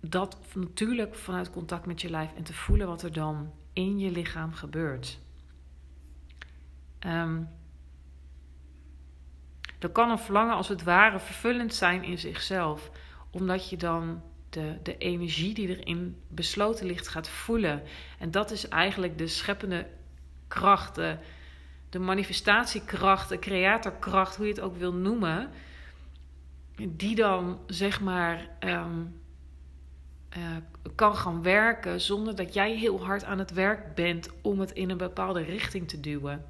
dat 0.00 0.38
natuurlijk 0.54 1.14
vanuit 1.14 1.50
contact 1.50 1.86
met 1.86 2.00
je 2.00 2.10
lijf 2.10 2.34
en 2.36 2.42
te 2.42 2.54
voelen 2.54 2.86
wat 2.86 3.02
er 3.02 3.12
dan 3.12 3.52
in 3.72 3.98
je 3.98 4.10
lichaam 4.10 4.52
gebeurt. 4.52 5.18
Um, 7.06 7.48
dan 9.78 9.92
kan 9.92 10.10
een 10.10 10.18
verlangen 10.18 10.54
als 10.54 10.68
het 10.68 10.82
ware 10.82 11.18
vervullend 11.18 11.74
zijn 11.74 12.04
in 12.04 12.18
zichzelf, 12.18 12.90
omdat 13.30 13.70
je 13.70 13.76
dan 13.76 14.22
de, 14.50 14.78
de 14.82 14.98
energie 14.98 15.54
die 15.54 15.78
erin 15.78 16.16
besloten 16.28 16.86
ligt 16.86 17.08
gaat 17.08 17.28
voelen. 17.28 17.82
En 18.18 18.30
dat 18.30 18.50
is 18.50 18.68
eigenlijk 18.68 19.18
de 19.18 19.26
scheppende 19.26 19.86
kracht, 20.48 20.94
de, 20.94 21.16
de 21.90 21.98
manifestatiekracht, 21.98 23.28
de 23.28 23.38
creatorkracht, 23.38 24.36
hoe 24.36 24.46
je 24.46 24.52
het 24.52 24.60
ook 24.60 24.76
wil 24.76 24.92
noemen, 24.92 25.50
die 26.88 27.14
dan 27.14 27.58
zeg 27.66 28.00
maar 28.00 28.48
ehm, 28.58 29.04
eh, 30.28 30.56
kan 30.94 31.16
gaan 31.16 31.42
werken 31.42 32.00
zonder 32.00 32.36
dat 32.36 32.54
jij 32.54 32.76
heel 32.76 33.04
hard 33.04 33.24
aan 33.24 33.38
het 33.38 33.52
werk 33.52 33.94
bent 33.94 34.30
om 34.42 34.60
het 34.60 34.72
in 34.72 34.90
een 34.90 34.96
bepaalde 34.96 35.42
richting 35.42 35.88
te 35.88 36.00
duwen. 36.00 36.44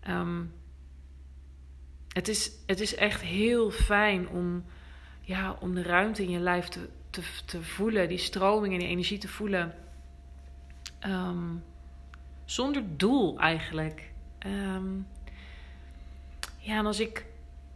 Ehm, 0.00 0.44
het, 2.08 2.28
is, 2.28 2.50
het 2.66 2.80
is 2.80 2.94
echt 2.94 3.20
heel 3.20 3.70
fijn 3.70 4.28
om, 4.28 4.64
ja, 5.20 5.56
om 5.60 5.74
de 5.74 5.82
ruimte 5.82 6.22
in 6.22 6.30
je 6.30 6.38
lijf 6.38 6.68
te, 6.68 6.88
te, 7.10 7.22
te 7.44 7.62
voelen, 7.62 8.08
die 8.08 8.18
stroming 8.18 8.72
en 8.72 8.78
die 8.78 8.88
energie 8.88 9.18
te 9.18 9.28
voelen. 9.28 9.74
Ehm, 10.98 11.54
zonder 12.44 12.82
doel 12.96 13.38
eigenlijk. 13.38 14.10
Ehm, 14.38 14.96
ja, 16.58 16.78
en 16.78 16.86
als 16.86 17.00
ik 17.00 17.26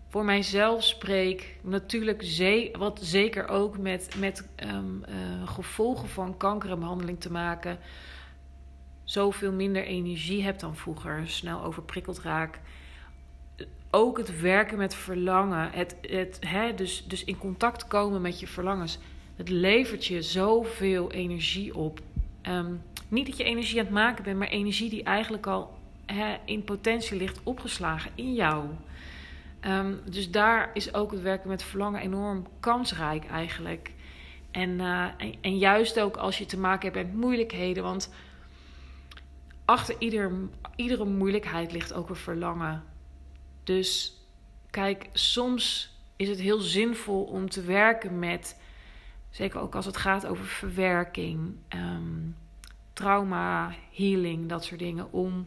voor 0.09 0.25
mijzelf 0.25 0.85
spreek, 0.85 1.57
natuurlijk 1.63 2.73
wat 2.79 2.99
zeker 3.03 3.49
ook 3.49 3.79
met, 3.79 4.15
met 4.19 4.49
uh, 4.65 4.79
gevolgen 5.49 6.09
van 6.09 6.37
kankerbehandeling 6.37 7.21
te 7.21 7.31
maken. 7.31 7.79
Zoveel 9.13 9.53
minder 9.53 9.85
energie 9.85 10.43
heb 10.43 10.59
dan 10.59 10.77
vroeger, 10.77 11.23
snel 11.29 11.63
overprikkeld 11.63 12.21
raak. 12.21 12.61
Ook 13.91 14.19
het 14.19 14.41
werken 14.41 14.79
met 14.79 14.95
verlangen, 14.95 15.71
het, 15.73 15.97
het, 16.01 16.39
hè, 16.41 16.75
dus, 16.75 17.05
dus 17.07 17.25
in 17.25 17.39
contact 17.39 17.87
komen 17.87 18.21
met 18.21 18.41
je 18.41 18.47
verlangens. 18.47 18.99
Het 19.37 19.49
levert 19.49 20.07
je 20.07 20.23
zoveel 20.23 21.11
energie 21.11 21.75
op. 21.75 22.01
Um, 22.49 22.83
niet 23.09 23.27
dat 23.27 23.37
je 23.37 23.45
energie 23.45 23.79
aan 23.79 23.85
het 23.85 23.95
maken 23.95 24.25
bent, 24.25 24.39
maar 24.39 24.49
energie 24.49 24.91
die 24.91 25.03
eigenlijk 25.03 25.47
al 25.47 25.79
hè, 26.07 26.37
in 26.45 26.65
potentie 26.65 27.17
ligt 27.17 27.41
opgeslagen 27.43 28.11
in 28.15 28.35
jou. 28.35 28.65
Um, 29.61 30.01
dus 30.11 30.31
daar 30.31 30.71
is 30.75 30.95
ook 30.95 31.11
het 31.11 31.23
werken 31.23 31.49
met 31.49 31.63
verlangen 31.63 32.01
enorm 32.01 32.47
kansrijk 32.61 33.27
eigenlijk. 33.27 33.93
En, 34.51 34.71
uh, 34.71 35.05
en, 35.19 35.35
en, 35.41 35.59
juist 35.59 36.01
ook 36.01 36.17
als 36.17 36.39
je 36.39 36.47
te 36.47 36.59
maken 36.59 36.93
hebt 36.93 37.07
met 37.07 37.21
moeilijkheden. 37.21 37.83
Want 37.83 38.11
achter 39.65 39.95
ieder, 39.99 40.33
iedere 40.77 41.05
moeilijkheid 41.05 41.73
ligt 41.73 41.93
ook 41.93 42.09
een 42.09 42.17
verlangen. 42.17 42.85
Dus 43.65 44.21
kijk, 44.71 45.09
soms 45.13 45.97
is 46.17 46.29
het 46.29 46.41
heel 46.41 46.61
zinvol 46.61 47.23
om 47.25 47.51
te 47.51 47.63
werken 47.63 48.19
met, 48.19 48.61
zeker 49.31 49.61
ook 49.61 49.75
als 49.75 49.87
het 49.87 49.97
gaat 49.97 50.27
over 50.27 50.45
verwerking, 50.45 51.55
um, 51.69 52.37
trauma, 52.93 53.75
healing, 53.93 54.49
dat 54.49 54.65
soort 54.65 54.81
dingen. 54.81 55.13
Om, 55.13 55.47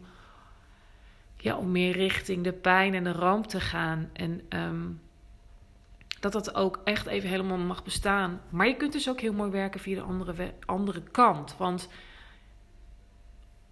ja, 1.36 1.56
om 1.56 1.70
meer 1.70 1.92
richting 1.92 2.44
de 2.44 2.52
pijn 2.52 2.94
en 2.94 3.04
de 3.04 3.12
ramp 3.12 3.46
te 3.46 3.60
gaan. 3.60 4.10
En 4.12 4.40
um, 4.48 5.00
dat 6.20 6.32
dat 6.32 6.54
ook 6.54 6.80
echt 6.84 7.06
even 7.06 7.28
helemaal 7.28 7.58
mag 7.58 7.84
bestaan. 7.84 8.40
Maar 8.48 8.66
je 8.66 8.76
kunt 8.76 8.92
dus 8.92 9.08
ook 9.08 9.20
heel 9.20 9.32
mooi 9.32 9.50
werken 9.50 9.80
via 9.80 9.94
de 9.94 10.02
andere, 10.02 10.54
andere 10.64 11.02
kant. 11.02 11.56
Want 11.56 11.88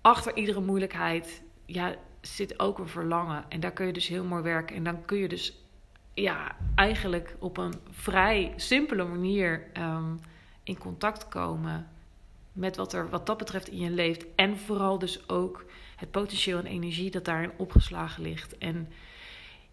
achter 0.04 0.36
iedere 0.36 0.60
moeilijkheid 0.60 1.42
ja, 1.66 1.94
zit 2.20 2.60
ook 2.60 2.78
een 2.78 2.88
verlangen. 2.88 3.44
En 3.48 3.60
daar 3.60 3.72
kun 3.72 3.86
je 3.86 3.92
dus 3.92 4.08
heel 4.08 4.24
mooi 4.24 4.42
werken. 4.42 4.76
En 4.76 4.84
dan 4.84 5.04
kun 5.04 5.18
je 5.18 5.28
dus 5.28 5.58
ja, 6.14 6.56
eigenlijk 6.74 7.36
op 7.38 7.56
een 7.56 7.74
vrij 7.90 8.52
simpele 8.56 9.04
manier 9.04 9.66
um, 9.78 10.20
in 10.62 10.78
contact 10.78 11.28
komen 11.28 11.88
met 12.52 12.76
wat 12.76 12.92
er 12.92 13.08
wat 13.08 13.26
dat 13.26 13.38
betreft 13.38 13.68
in 13.68 13.78
je 13.78 13.90
leeft. 13.90 14.26
En 14.34 14.58
vooral 14.58 14.98
dus 14.98 15.28
ook 15.28 15.64
het 15.96 16.10
potentieel 16.10 16.58
en 16.58 16.66
energie 16.66 17.10
dat 17.10 17.24
daarin 17.24 17.52
opgeslagen 17.56 18.22
ligt. 18.22 18.58
En 18.58 18.88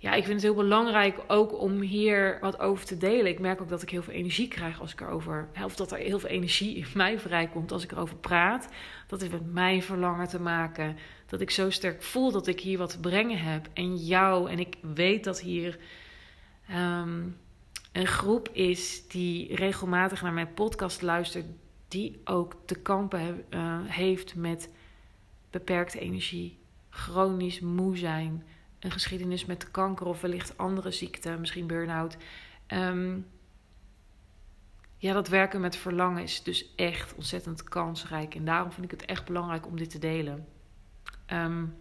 ja, 0.01 0.13
ik 0.13 0.23
vind 0.23 0.33
het 0.33 0.41
heel 0.41 0.63
belangrijk 0.63 1.19
ook 1.27 1.59
om 1.59 1.81
hier 1.81 2.37
wat 2.39 2.59
over 2.59 2.85
te 2.85 2.97
delen. 2.97 3.31
Ik 3.31 3.39
merk 3.39 3.61
ook 3.61 3.69
dat 3.69 3.81
ik 3.81 3.89
heel 3.89 4.03
veel 4.03 4.13
energie 4.13 4.47
krijg 4.47 4.79
als 4.79 4.91
ik 4.91 5.01
erover. 5.01 5.49
Of 5.63 5.75
dat 5.75 5.91
er 5.91 5.97
heel 5.97 6.19
veel 6.19 6.29
energie 6.29 6.75
in 6.75 6.85
mij 6.93 7.19
vrijkomt 7.19 7.71
als 7.71 7.83
ik 7.83 7.91
erover 7.91 8.15
praat. 8.15 8.69
Dat 9.07 9.21
heeft 9.21 9.33
met 9.33 9.53
mijn 9.53 9.83
verlangen 9.83 10.27
te 10.27 10.39
maken. 10.39 10.97
Dat 11.25 11.41
ik 11.41 11.49
zo 11.49 11.69
sterk 11.69 12.03
voel 12.03 12.31
dat 12.31 12.47
ik 12.47 12.59
hier 12.59 12.77
wat 12.77 12.89
te 12.89 12.99
brengen 12.99 13.39
heb. 13.39 13.67
En 13.73 13.95
jou. 13.95 14.49
En 14.49 14.59
ik 14.59 14.77
weet 14.81 15.23
dat 15.23 15.39
hier. 15.39 15.79
Um, 16.71 17.37
een 17.91 18.07
groep 18.07 18.49
is 18.51 19.07
die 19.07 19.55
regelmatig 19.55 20.21
naar 20.21 20.33
mijn 20.33 20.53
podcast 20.53 21.01
luistert, 21.01 21.45
die 21.87 22.21
ook 22.23 22.55
te 22.65 22.75
kampen 22.75 23.43
uh, 23.49 23.77
heeft 23.83 24.35
met 24.35 24.69
beperkte 25.49 25.99
energie, 25.99 26.57
chronisch 26.89 27.59
moe 27.59 27.97
zijn, 27.97 28.43
een 28.81 28.91
geschiedenis 28.91 29.45
met 29.45 29.71
kanker 29.71 30.05
of 30.05 30.21
wellicht 30.21 30.57
andere 30.57 30.91
ziekten, 30.91 31.39
misschien 31.39 31.67
burn-out. 31.67 32.17
Um, 32.67 33.27
ja, 34.97 35.13
dat 35.13 35.27
werken 35.27 35.61
met 35.61 35.75
verlangen 35.75 36.23
is 36.23 36.43
dus 36.43 36.75
echt 36.75 37.15
ontzettend 37.15 37.63
kansrijk. 37.63 38.35
En 38.35 38.45
daarom 38.45 38.71
vind 38.71 38.85
ik 38.85 38.99
het 38.99 39.05
echt 39.05 39.25
belangrijk 39.25 39.67
om 39.67 39.77
dit 39.77 39.89
te 39.89 39.99
delen. 39.99 40.47
Um, 41.27 41.75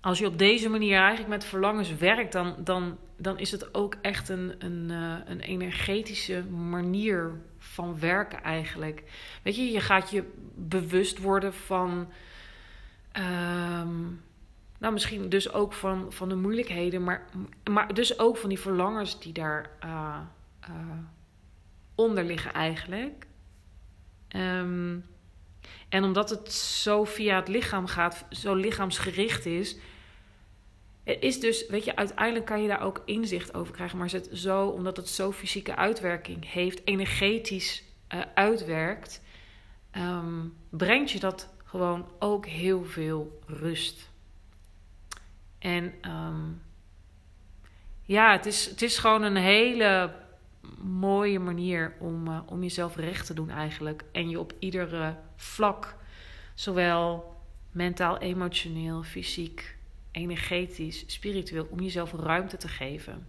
als 0.00 0.18
je 0.18 0.26
op 0.26 0.38
deze 0.38 0.68
manier 0.68 0.96
eigenlijk 0.98 1.28
met 1.28 1.44
verlangens 1.44 1.96
werkt, 1.96 2.32
dan, 2.32 2.56
dan, 2.58 2.98
dan 3.16 3.38
is 3.38 3.50
het 3.50 3.74
ook 3.74 3.96
echt 4.02 4.28
een, 4.28 4.54
een, 4.58 4.88
uh, 4.90 5.18
een 5.24 5.40
energetische 5.40 6.44
manier 6.50 7.40
van 7.58 7.98
werken 7.98 8.42
eigenlijk. 8.42 9.02
Weet 9.42 9.56
je, 9.56 9.70
je 9.70 9.80
gaat 9.80 10.10
je 10.10 10.32
bewust 10.54 11.18
worden 11.18 11.54
van. 11.54 12.12
Um, 13.18 14.22
nou, 14.78 14.92
misschien 14.92 15.28
dus 15.28 15.52
ook 15.52 15.72
van, 15.72 16.12
van 16.12 16.28
de 16.28 16.34
moeilijkheden, 16.34 17.04
maar, 17.04 17.28
maar 17.70 17.94
dus 17.94 18.18
ook 18.18 18.36
van 18.36 18.48
die 18.48 18.58
verlangens 18.58 19.20
die 19.20 19.32
daar 19.32 19.70
uh, 19.84 20.18
onder 21.94 22.24
liggen 22.24 22.52
eigenlijk. 22.52 23.26
Um, 24.36 25.04
en 25.88 26.04
omdat 26.04 26.30
het 26.30 26.52
zo 26.52 27.04
via 27.04 27.36
het 27.36 27.48
lichaam 27.48 27.86
gaat, 27.86 28.24
zo 28.30 28.54
lichaamsgericht 28.54 29.46
is, 29.46 29.76
is 31.04 31.40
dus, 31.40 31.66
weet 31.66 31.84
je, 31.84 31.96
uiteindelijk 31.96 32.46
kan 32.46 32.62
je 32.62 32.68
daar 32.68 32.82
ook 32.82 33.02
inzicht 33.04 33.54
over 33.54 33.74
krijgen. 33.74 33.98
Maar 33.98 34.10
het 34.10 34.28
zo, 34.32 34.66
omdat 34.66 34.96
het 34.96 35.08
zo 35.08 35.32
fysieke 35.32 35.76
uitwerking 35.76 36.52
heeft, 36.52 36.80
energetisch 36.84 37.84
uh, 38.14 38.20
uitwerkt, 38.34 39.22
um, 39.96 40.54
brengt 40.70 41.10
je 41.10 41.20
dat 41.20 41.54
gewoon 41.72 42.08
ook 42.18 42.46
heel 42.46 42.84
veel 42.84 43.40
rust. 43.46 44.10
En 45.58 45.94
um, 46.10 46.62
ja, 48.02 48.32
het 48.32 48.46
is, 48.46 48.66
het 48.66 48.82
is 48.82 48.98
gewoon 48.98 49.22
een 49.22 49.36
hele 49.36 50.14
mooie 50.82 51.38
manier 51.38 51.94
om, 51.98 52.28
uh, 52.28 52.38
om 52.46 52.62
jezelf 52.62 52.96
recht 52.96 53.26
te 53.26 53.34
doen 53.34 53.50
eigenlijk. 53.50 54.04
En 54.12 54.28
je 54.28 54.40
op 54.40 54.52
iedere 54.58 55.16
vlak, 55.36 55.96
zowel 56.54 57.36
mentaal, 57.70 58.18
emotioneel, 58.18 59.02
fysiek, 59.02 59.76
energetisch, 60.10 61.04
spiritueel, 61.06 61.66
om 61.70 61.80
jezelf 61.80 62.12
ruimte 62.12 62.56
te 62.56 62.68
geven. 62.68 63.26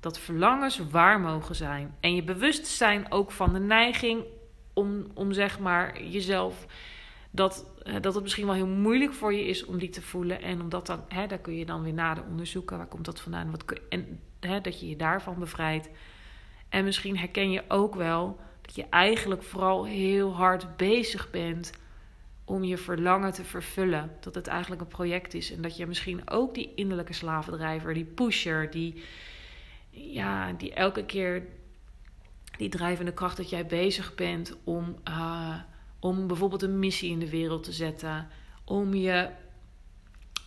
Dat 0.00 0.18
verlangens 0.18 0.78
waar 0.90 1.20
mogen 1.20 1.54
zijn. 1.54 1.94
En 2.00 2.14
je 2.14 2.22
bewust 2.22 2.66
zijn 2.66 3.12
ook 3.12 3.30
van 3.30 3.52
de 3.52 3.60
neiging 3.60 4.24
om, 4.72 5.06
om 5.14 5.32
zeg 5.32 5.58
maar 5.58 6.02
jezelf 6.02 6.66
dat, 7.30 7.66
uh, 7.84 7.94
dat 8.00 8.14
het 8.14 8.22
misschien 8.22 8.46
wel 8.46 8.54
heel 8.54 8.66
moeilijk 8.66 9.12
voor 9.12 9.34
je 9.34 9.46
is 9.46 9.64
om 9.64 9.78
die 9.78 9.88
te 9.88 10.02
voelen. 10.02 10.42
En 10.42 10.60
omdat 10.60 10.86
dan, 10.86 11.04
hè, 11.08 11.26
daar 11.26 11.38
kun 11.38 11.56
je 11.56 11.66
dan 11.66 11.82
weer 11.82 11.92
nader 11.92 12.24
onderzoeken. 12.24 12.76
Waar 12.76 12.86
komt 12.86 13.04
dat 13.04 13.20
vandaan? 13.20 13.50
Wat 13.50 13.80
en 13.88 14.20
hè, 14.40 14.60
dat 14.60 14.80
je 14.80 14.88
je 14.88 14.96
daarvan 14.96 15.38
bevrijdt. 15.38 15.88
En 16.68 16.84
misschien 16.84 17.18
herken 17.18 17.50
je 17.50 17.62
ook 17.68 17.94
wel 17.94 18.40
dat 18.60 18.74
je 18.74 18.86
eigenlijk 18.90 19.42
vooral 19.42 19.86
heel 19.86 20.34
hard 20.34 20.76
bezig 20.76 21.30
bent 21.30 21.72
om 22.44 22.64
je 22.64 22.76
verlangen 22.76 23.32
te 23.32 23.44
vervullen. 23.44 24.10
Dat 24.20 24.34
het 24.34 24.46
eigenlijk 24.46 24.80
een 24.80 24.88
project 24.88 25.34
is. 25.34 25.52
En 25.52 25.62
dat 25.62 25.76
je 25.76 25.86
misschien 25.86 26.30
ook 26.30 26.54
die 26.54 26.72
innerlijke 26.74 27.12
slavendrijver, 27.12 27.94
die 27.94 28.04
pusher, 28.04 28.70
die, 28.70 29.02
ja, 29.90 30.52
die 30.52 30.74
elke 30.74 31.04
keer 31.04 31.42
die 32.56 32.68
drijvende 32.68 33.12
kracht 33.12 33.36
dat 33.36 33.50
jij 33.50 33.66
bezig 33.66 34.14
bent 34.14 34.56
om, 34.64 34.96
uh, 35.08 35.54
om 36.00 36.26
bijvoorbeeld 36.26 36.62
een 36.62 36.78
missie 36.78 37.10
in 37.10 37.18
de 37.18 37.30
wereld 37.30 37.62
te 37.62 37.72
zetten. 37.72 38.28
Om 38.64 38.94
je 38.94 39.30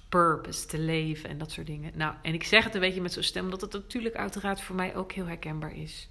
purpose 0.09 0.65
te 0.65 0.79
leven 0.79 1.29
en 1.29 1.37
dat 1.37 1.51
soort 1.51 1.67
dingen. 1.67 1.91
Nou, 1.95 2.15
en 2.21 2.33
ik 2.33 2.43
zeg 2.43 2.63
het 2.63 2.75
een 2.75 2.81
beetje 2.81 3.01
met 3.01 3.13
zo'n 3.13 3.23
stem, 3.23 3.43
omdat 3.43 3.61
het 3.61 3.73
natuurlijk 3.73 4.15
uiteraard 4.15 4.61
voor 4.61 4.75
mij 4.75 4.95
ook 4.95 5.11
heel 5.11 5.25
herkenbaar 5.25 5.75
is. 5.75 6.09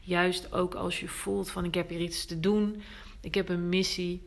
Juist 0.00 0.52
ook 0.52 0.74
als 0.74 1.00
je 1.00 1.08
voelt 1.08 1.50
van 1.50 1.64
ik 1.64 1.74
heb 1.74 1.88
hier 1.88 2.00
iets 2.00 2.24
te 2.24 2.40
doen, 2.40 2.82
ik 3.20 3.34
heb 3.34 3.48
een 3.48 3.68
missie, 3.68 4.26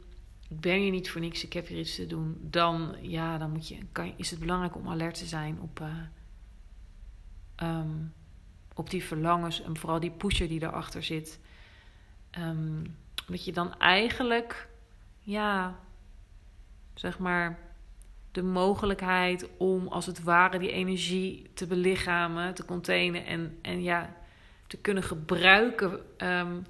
ik 0.50 0.60
ben 0.60 0.80
hier 0.80 0.92
niet 0.92 1.10
voor 1.10 1.22
niks, 1.22 1.44
ik 1.44 1.54
heb 1.54 1.68
hier 1.68 1.80
iets 1.80 1.96
te 1.96 2.08
doen. 2.08 2.38
Dan, 2.42 2.96
ja, 3.02 3.38
dan 3.38 3.52
moet 3.52 3.68
je, 3.68 3.78
kan, 3.92 4.14
is 4.16 4.30
het 4.30 4.40
belangrijk 4.40 4.76
om 4.76 4.90
alert 4.90 5.18
te 5.18 5.26
zijn 5.26 5.60
op, 5.62 5.80
uh, 5.80 7.70
um, 7.70 8.14
op 8.74 8.90
die 8.90 9.04
verlangens 9.04 9.62
en 9.62 9.78
vooral 9.78 10.00
die 10.00 10.12
pusher 10.12 10.48
die 10.48 10.60
daarachter 10.60 11.04
zit. 11.04 11.40
Um, 12.40 12.96
dat 13.28 13.46
je 13.46 13.52
dan 13.52 13.80
eigenlijk, 13.80 14.68
ja, 15.20 15.80
zeg 16.94 17.20
maar, 17.20 17.60
de 18.32 18.44
mogelijkheid 18.44 19.50
om 19.58 19.88
als 19.88 20.06
het 20.06 20.24
ware 20.24 20.60
die 20.60 20.72
energie 20.72 21.50
te 21.54 21.68
belichamen, 21.68 22.54
te 22.54 22.66
containen 22.66 23.26
en, 23.26 23.58
en 23.62 23.84
ja, 23.84 24.16
te 24.68 24.78
kunnen 24.78 25.04
gebruiken, 25.04 26.00
um, 26.18 26.66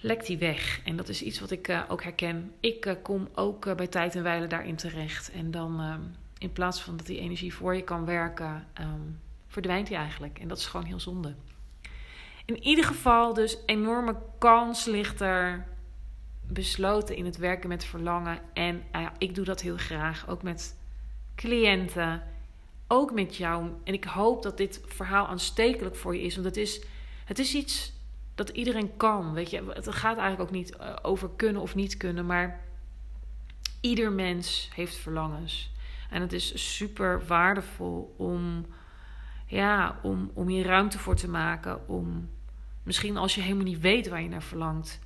lekt 0.00 0.26
die 0.26 0.38
weg. 0.38 0.80
En 0.84 0.96
dat 0.96 1.08
is 1.08 1.22
iets 1.22 1.40
wat 1.40 1.50
ik 1.50 1.68
uh, 1.68 1.82
ook 1.88 2.02
herken. 2.02 2.52
Ik 2.60 2.86
uh, 2.86 2.94
kom 3.02 3.28
ook 3.34 3.66
uh, 3.66 3.74
bij 3.74 3.86
tijd 3.86 4.14
en 4.14 4.22
wijle 4.22 4.46
daarin 4.46 4.76
terecht. 4.76 5.30
En 5.30 5.50
dan 5.50 5.80
um, 5.80 6.14
in 6.38 6.52
plaats 6.52 6.82
van 6.82 6.96
dat 6.96 7.06
die 7.06 7.18
energie 7.18 7.54
voor 7.54 7.74
je 7.74 7.82
kan 7.82 8.04
werken, 8.04 8.66
um, 8.80 9.20
verdwijnt 9.46 9.86
die 9.86 9.96
eigenlijk. 9.96 10.38
En 10.38 10.48
dat 10.48 10.58
is 10.58 10.66
gewoon 10.66 10.86
heel 10.86 11.00
zonde. 11.00 11.34
In 12.48 12.62
ieder 12.62 12.84
geval 12.84 13.34
dus 13.34 13.58
enorme 13.66 14.16
kans 14.38 14.84
ligt 14.84 15.20
er 15.20 15.66
besloten 16.42 17.16
in 17.16 17.24
het 17.24 17.36
werken 17.36 17.68
met 17.68 17.84
verlangen. 17.84 18.40
En 18.52 18.82
uh, 18.96 19.06
ik 19.18 19.34
doe 19.34 19.44
dat 19.44 19.60
heel 19.60 19.76
graag, 19.76 20.28
ook 20.28 20.42
met 20.42 20.76
cliënten, 21.34 22.22
ook 22.86 23.12
met 23.12 23.36
jou. 23.36 23.70
En 23.84 23.92
ik 23.92 24.04
hoop 24.04 24.42
dat 24.42 24.56
dit 24.56 24.80
verhaal 24.86 25.26
aanstekelijk 25.26 25.96
voor 25.96 26.16
je 26.16 26.22
is, 26.22 26.34
want 26.34 26.46
het 26.46 26.56
is, 26.56 26.84
het 27.24 27.38
is 27.38 27.54
iets 27.54 27.92
dat 28.34 28.48
iedereen 28.48 28.96
kan. 28.96 29.32
Weet 29.32 29.50
je, 29.50 29.64
het 29.72 29.88
gaat 29.88 30.18
eigenlijk 30.18 30.50
ook 30.50 30.56
niet 30.56 30.76
uh, 30.80 30.96
over 31.02 31.30
kunnen 31.36 31.62
of 31.62 31.74
niet 31.74 31.96
kunnen, 31.96 32.26
maar 32.26 32.60
ieder 33.80 34.12
mens 34.12 34.70
heeft 34.74 34.96
verlangens. 34.96 35.70
En 36.10 36.20
het 36.20 36.32
is 36.32 36.76
super 36.76 37.26
waardevol 37.26 38.14
om, 38.16 38.66
ja, 39.46 39.98
om, 40.02 40.30
om 40.34 40.48
hier 40.48 40.66
ruimte 40.66 40.98
voor 40.98 41.16
te 41.16 41.28
maken. 41.28 41.88
Om 41.88 42.36
misschien 42.88 43.16
als 43.16 43.34
je 43.34 43.40
helemaal 43.40 43.64
niet 43.64 43.80
weet 43.80 44.08
waar 44.08 44.22
je 44.22 44.28
naar 44.28 44.42
verlangt. 44.42 44.98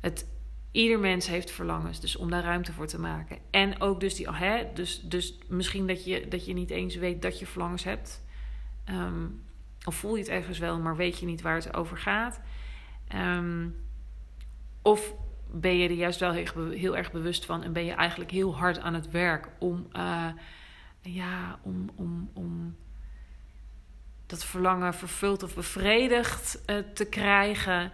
Het, 0.00 0.28
ieder 0.70 0.98
mens 0.98 1.26
heeft 1.26 1.50
verlangens, 1.50 2.00
dus 2.00 2.16
om 2.16 2.30
daar 2.30 2.42
ruimte 2.42 2.72
voor 2.72 2.86
te 2.86 3.00
maken. 3.00 3.38
En 3.50 3.80
ook 3.80 4.00
dus 4.00 4.14
die, 4.14 4.30
hè, 4.30 4.72
dus, 4.74 5.00
dus 5.00 5.38
misschien 5.48 5.86
dat 5.86 6.04
je, 6.04 6.28
dat 6.28 6.44
je 6.46 6.52
niet 6.52 6.70
eens 6.70 6.96
weet 6.96 7.22
dat 7.22 7.38
je 7.38 7.46
verlangens 7.46 7.84
hebt. 7.84 8.22
Um, 8.90 9.42
of 9.84 9.94
voel 9.94 10.14
je 10.14 10.22
het 10.22 10.30
ergens 10.30 10.58
wel, 10.58 10.80
maar 10.80 10.96
weet 10.96 11.18
je 11.18 11.26
niet 11.26 11.42
waar 11.42 11.54
het 11.54 11.74
over 11.74 11.98
gaat. 11.98 12.40
Um, 13.14 13.76
of 14.82 15.14
ben 15.50 15.76
je 15.76 15.88
er 15.88 15.94
juist 15.94 16.20
wel 16.20 16.32
heel, 16.32 16.96
erg 16.96 17.12
bewust 17.12 17.44
van 17.44 17.62
en 17.62 17.72
ben 17.72 17.84
je 17.84 17.92
eigenlijk 17.92 18.30
heel 18.30 18.56
hard 18.56 18.78
aan 18.78 18.94
het 18.94 19.10
werk 19.10 19.48
om, 19.58 19.86
uh, 19.92 20.26
ja, 21.00 21.58
om, 21.62 21.90
om, 21.94 22.30
om 22.32 22.76
dat 24.32 24.44
verlangen 24.44 24.94
vervuld 24.94 25.42
of 25.42 25.54
bevredigd 25.54 26.62
uh, 26.66 26.76
te 26.94 27.04
krijgen. 27.04 27.92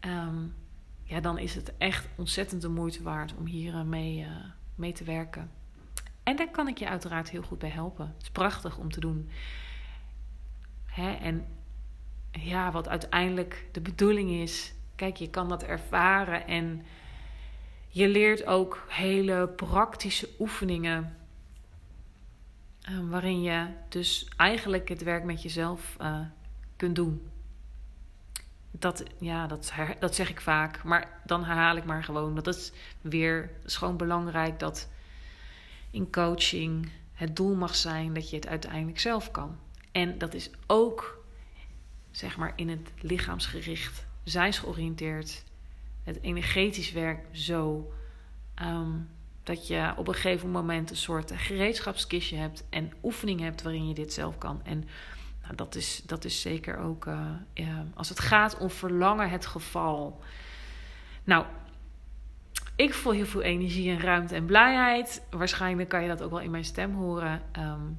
Um, 0.00 0.54
ja, 1.02 1.20
dan 1.20 1.38
is 1.38 1.54
het 1.54 1.76
echt 1.78 2.08
ontzettend 2.16 2.62
de 2.62 2.68
moeite 2.68 3.02
waard 3.02 3.34
om 3.36 3.46
hier 3.46 3.74
uh, 3.74 3.82
mee, 3.82 4.26
mee 4.74 4.92
te 4.92 5.04
werken. 5.04 5.50
En 6.22 6.36
daar 6.36 6.50
kan 6.50 6.68
ik 6.68 6.78
je 6.78 6.88
uiteraard 6.88 7.30
heel 7.30 7.42
goed 7.42 7.58
bij 7.58 7.68
helpen. 7.68 8.06
Het 8.06 8.22
is 8.22 8.30
prachtig 8.30 8.78
om 8.78 8.90
te 8.90 9.00
doen. 9.00 9.30
Hè? 10.86 11.12
En 11.12 11.46
ja, 12.30 12.70
wat 12.72 12.88
uiteindelijk 12.88 13.68
de 13.72 13.80
bedoeling 13.80 14.30
is. 14.30 14.74
Kijk, 14.94 15.16
je 15.16 15.30
kan 15.30 15.48
dat 15.48 15.62
ervaren 15.62 16.46
en 16.46 16.84
je 17.88 18.08
leert 18.08 18.46
ook 18.46 18.84
hele 18.88 19.48
praktische 19.48 20.28
oefeningen. 20.38 21.19
Uh, 22.90 23.10
waarin 23.10 23.42
je 23.42 23.66
dus 23.88 24.28
eigenlijk 24.36 24.88
het 24.88 25.02
werk 25.02 25.24
met 25.24 25.42
jezelf 25.42 25.96
uh, 26.00 26.20
kunt 26.76 26.96
doen. 26.96 27.28
Dat, 28.70 29.02
ja, 29.18 29.46
dat, 29.46 29.72
dat 29.98 30.14
zeg 30.14 30.30
ik 30.30 30.40
vaak, 30.40 30.84
maar 30.84 31.20
dan 31.24 31.44
herhaal 31.44 31.76
ik 31.76 31.84
maar 31.84 32.04
gewoon. 32.04 32.34
Dat 32.34 32.46
is 32.46 32.72
weer 33.00 33.50
is 33.64 33.76
gewoon 33.76 33.96
belangrijk 33.96 34.58
dat 34.58 34.88
in 35.90 36.10
coaching 36.10 36.90
het 37.12 37.36
doel 37.36 37.54
mag 37.54 37.76
zijn 37.76 38.14
dat 38.14 38.30
je 38.30 38.36
het 38.36 38.46
uiteindelijk 38.46 39.00
zelf 39.00 39.30
kan. 39.30 39.58
En 39.92 40.18
dat 40.18 40.34
is 40.34 40.50
ook, 40.66 41.24
zeg 42.10 42.36
maar, 42.36 42.52
in 42.56 42.68
het 42.68 42.92
lichaamsgericht, 43.00 44.06
zijnsgeoriënteerd, 44.24 45.44
het 46.04 46.20
energetisch 46.22 46.92
werk 46.92 47.26
zo. 47.32 47.92
Um, 48.62 49.08
dat 49.50 49.66
je 49.66 49.92
op 49.96 50.08
een 50.08 50.14
gegeven 50.14 50.50
moment 50.50 50.90
een 50.90 50.96
soort 50.96 51.32
gereedschapskistje 51.34 52.36
hebt 52.36 52.64
en 52.70 52.92
oefening 53.02 53.40
hebt 53.40 53.62
waarin 53.62 53.88
je 53.88 53.94
dit 53.94 54.12
zelf 54.12 54.38
kan. 54.38 54.60
En 54.64 54.88
nou, 55.42 55.54
dat, 55.54 55.74
is, 55.74 56.02
dat 56.06 56.24
is 56.24 56.40
zeker 56.40 56.78
ook, 56.78 57.04
ja, 57.54 57.86
als 57.94 58.08
het 58.08 58.20
gaat 58.20 58.58
om 58.58 58.70
verlangen, 58.70 59.30
het 59.30 59.46
geval. 59.46 60.20
Nou, 61.24 61.44
ik 62.76 62.94
voel 62.94 63.12
heel 63.12 63.26
veel 63.26 63.42
energie 63.42 63.90
en 63.90 64.00
ruimte 64.00 64.34
en 64.34 64.44
blijheid. 64.44 65.22
Waarschijnlijk 65.30 65.88
kan 65.88 66.02
je 66.02 66.08
dat 66.08 66.22
ook 66.22 66.30
wel 66.30 66.40
in 66.40 66.50
mijn 66.50 66.64
stem 66.64 66.94
horen. 66.94 67.42
Um, 67.58 67.98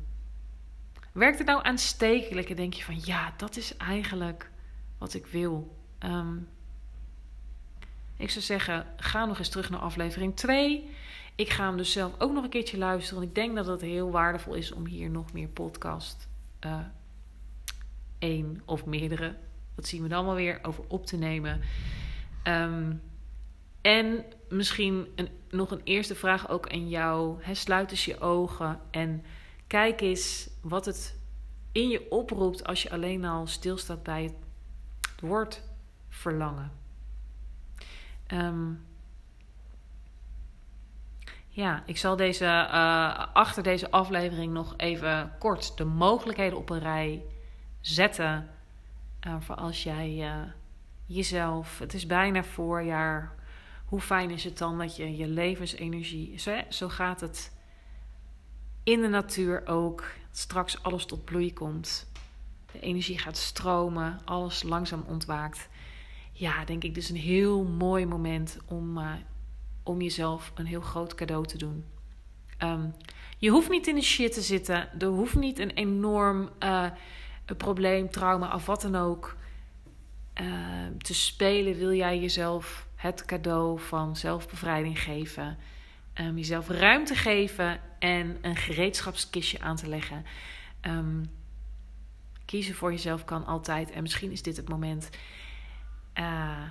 Werkt 1.11 1.37
het 1.37 1.47
nou 1.47 1.65
aanstekelijk 1.65 2.49
en 2.49 2.55
denk 2.55 2.73
je 2.73 2.83
van 2.83 2.99
ja, 3.03 3.33
dat 3.37 3.57
is 3.57 3.77
eigenlijk 3.77 4.49
wat 4.97 5.13
ik 5.13 5.25
wil? 5.25 5.77
Um, 5.99 6.47
ik 8.17 8.29
zou 8.29 8.45
zeggen, 8.45 8.85
ga 8.97 9.25
nog 9.25 9.37
eens 9.37 9.49
terug 9.49 9.69
naar 9.69 9.79
aflevering 9.79 10.35
2. 10.35 10.89
Ik 11.35 11.49
ga 11.49 11.65
hem 11.65 11.77
dus 11.77 11.91
zelf 11.91 12.13
ook 12.17 12.31
nog 12.31 12.43
een 12.43 12.49
keertje 12.49 12.77
luisteren. 12.77 13.19
Want 13.19 13.29
ik 13.29 13.35
denk 13.43 13.55
dat 13.55 13.65
het 13.65 13.81
heel 13.81 14.11
waardevol 14.11 14.53
is 14.53 14.71
om 14.71 14.85
hier 14.85 15.09
nog 15.09 15.33
meer 15.33 15.47
podcast, 15.47 16.27
uh, 16.65 16.79
één 18.19 18.61
of 18.65 18.85
meerdere, 18.85 19.35
dat 19.75 19.87
zien 19.87 20.01
we 20.01 20.07
dan 20.07 20.25
wel 20.25 20.35
weer, 20.35 20.59
over 20.61 20.83
op 20.87 21.05
te 21.05 21.17
nemen. 21.17 21.61
Um, 22.43 23.01
en 23.81 24.25
misschien 24.49 25.07
een, 25.15 25.29
nog 25.49 25.71
een 25.71 25.81
eerste 25.83 26.15
vraag 26.15 26.49
ook 26.49 26.69
aan 26.69 26.89
jou. 26.89 27.37
Sluit 27.53 27.91
eens 27.91 28.05
je 28.05 28.19
ogen 28.19 28.79
en 28.91 29.23
Kijk 29.71 30.01
eens 30.01 30.49
wat 30.61 30.85
het 30.85 31.19
in 31.71 31.89
je 31.89 32.11
oproept 32.11 32.63
als 32.63 32.83
je 32.83 32.91
alleen 32.91 33.25
al 33.25 33.47
stilstaat 33.47 34.03
bij 34.03 34.23
het 34.23 35.21
woord 35.21 35.61
verlangen. 36.09 36.71
Um, 38.27 38.85
ja, 41.61 41.83
ik 41.85 41.97
zal 41.97 42.15
deze, 42.15 42.45
uh, 42.45 43.25
achter 43.33 43.63
deze 43.63 43.91
aflevering 43.91 44.53
nog 44.53 44.73
even 44.77 45.31
kort 45.39 45.77
de 45.77 45.85
mogelijkheden 45.85 46.57
op 46.57 46.69
een 46.69 46.79
rij 46.79 47.23
zetten. 47.81 48.49
Uh, 49.27 49.35
voor 49.39 49.55
als 49.55 49.83
jij 49.83 50.09
uh, 50.17 50.35
jezelf, 51.05 51.79
het 51.79 51.93
is 51.93 52.05
bijna 52.05 52.43
voorjaar. 52.43 53.35
Hoe 53.85 54.01
fijn 54.01 54.29
is 54.29 54.43
het 54.43 54.57
dan 54.57 54.77
dat 54.77 54.95
je 54.95 55.17
je 55.17 55.27
levensenergie, 55.27 56.39
zo, 56.39 56.61
zo 56.69 56.89
gaat 56.89 57.21
het 57.21 57.51
in 58.83 59.01
de 59.01 59.07
natuur 59.07 59.67
ook 59.67 60.11
straks 60.31 60.83
alles 60.83 61.05
tot 61.05 61.25
bloei 61.25 61.53
komt. 61.53 62.11
De 62.71 62.79
energie 62.79 63.17
gaat 63.17 63.37
stromen, 63.37 64.19
alles 64.25 64.63
langzaam 64.63 65.03
ontwaakt. 65.07 65.69
Ja, 66.31 66.65
denk 66.65 66.83
ik 66.83 66.95
dus 66.95 67.09
een 67.09 67.15
heel 67.15 67.63
mooi 67.63 68.05
moment 68.05 68.57
om, 68.65 68.97
om 69.83 70.01
jezelf 70.01 70.51
een 70.55 70.65
heel 70.65 70.81
groot 70.81 71.15
cadeau 71.15 71.45
te 71.45 71.57
doen. 71.57 71.85
Um, 72.59 72.93
je 73.37 73.49
hoeft 73.49 73.69
niet 73.69 73.87
in 73.87 73.95
de 73.95 74.01
shit 74.01 74.33
te 74.33 74.41
zitten. 74.41 74.99
Er 74.99 75.07
hoeft 75.07 75.35
niet 75.35 75.59
een 75.59 75.71
enorm 75.71 76.49
een 77.45 77.57
probleem, 77.57 78.09
trauma 78.09 78.53
of 78.53 78.65
wat 78.65 78.81
dan 78.81 78.95
ook 78.95 79.37
uh, 80.41 80.47
te 80.97 81.13
spelen. 81.13 81.77
Wil 81.77 81.93
jij 81.93 82.19
jezelf 82.19 82.87
het 82.95 83.25
cadeau 83.25 83.79
van 83.79 84.15
zelfbevrijding 84.15 84.99
geven. 84.99 85.57
Um, 86.13 86.37
jezelf 86.37 86.67
ruimte 86.67 87.15
geven 87.15 87.79
en 87.99 88.37
een 88.41 88.55
gereedschapskistje 88.55 89.59
aan 89.59 89.75
te 89.75 89.87
leggen. 89.87 90.25
Kiezen 92.45 92.75
voor 92.75 92.91
jezelf 92.91 93.25
kan 93.25 93.45
altijd. 93.45 93.91
En 93.91 94.01
misschien 94.01 94.31
is 94.31 94.41
dit 94.41 94.57
het 94.57 94.69
moment. 94.69 95.09
Uh, 96.19 96.63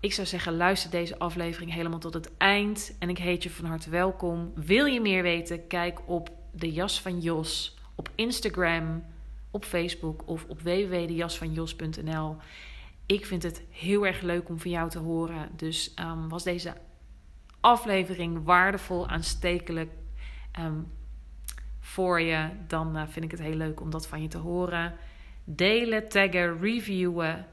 ik 0.00 0.12
zou 0.12 0.26
zeggen, 0.26 0.56
luister 0.56 0.90
deze 0.90 1.18
aflevering 1.18 1.72
helemaal 1.72 1.98
tot 1.98 2.14
het 2.14 2.36
eind. 2.36 2.96
En 2.98 3.08
ik 3.08 3.18
heet 3.18 3.42
je 3.42 3.50
van 3.50 3.64
harte 3.64 3.90
welkom. 3.90 4.52
Wil 4.54 4.84
je 4.84 5.00
meer 5.00 5.22
weten? 5.22 5.66
Kijk 5.66 6.00
op 6.06 6.30
de 6.52 6.72
jas 6.72 7.00
van 7.00 7.20
Jos 7.20 7.78
op 7.94 8.10
Instagram, 8.14 9.04
op 9.50 9.64
Facebook 9.64 10.22
of 10.26 10.44
op 10.48 10.60
www.dejasvanjos.nl. 10.60 12.36
Ik 13.06 13.26
vind 13.26 13.42
het 13.42 13.62
heel 13.70 14.06
erg 14.06 14.20
leuk 14.20 14.48
om 14.48 14.60
van 14.60 14.70
jou 14.70 14.90
te 14.90 14.98
horen. 14.98 15.48
Dus 15.56 15.94
um, 16.00 16.28
was 16.28 16.42
deze 16.42 16.74
aflevering 17.60 18.44
waardevol, 18.44 19.08
aanstekelijk 19.08 19.90
um, 20.60 20.92
voor 21.80 22.20
je, 22.20 22.48
dan 22.66 22.96
uh, 22.96 23.02
vind 23.08 23.24
ik 23.24 23.30
het 23.30 23.40
heel 23.40 23.54
leuk 23.54 23.80
om 23.80 23.90
dat 23.90 24.06
van 24.06 24.22
je 24.22 24.28
te 24.28 24.38
horen. 24.38 24.94
Delen, 25.44 26.08
taggen, 26.08 26.60
reviewen 26.60 27.46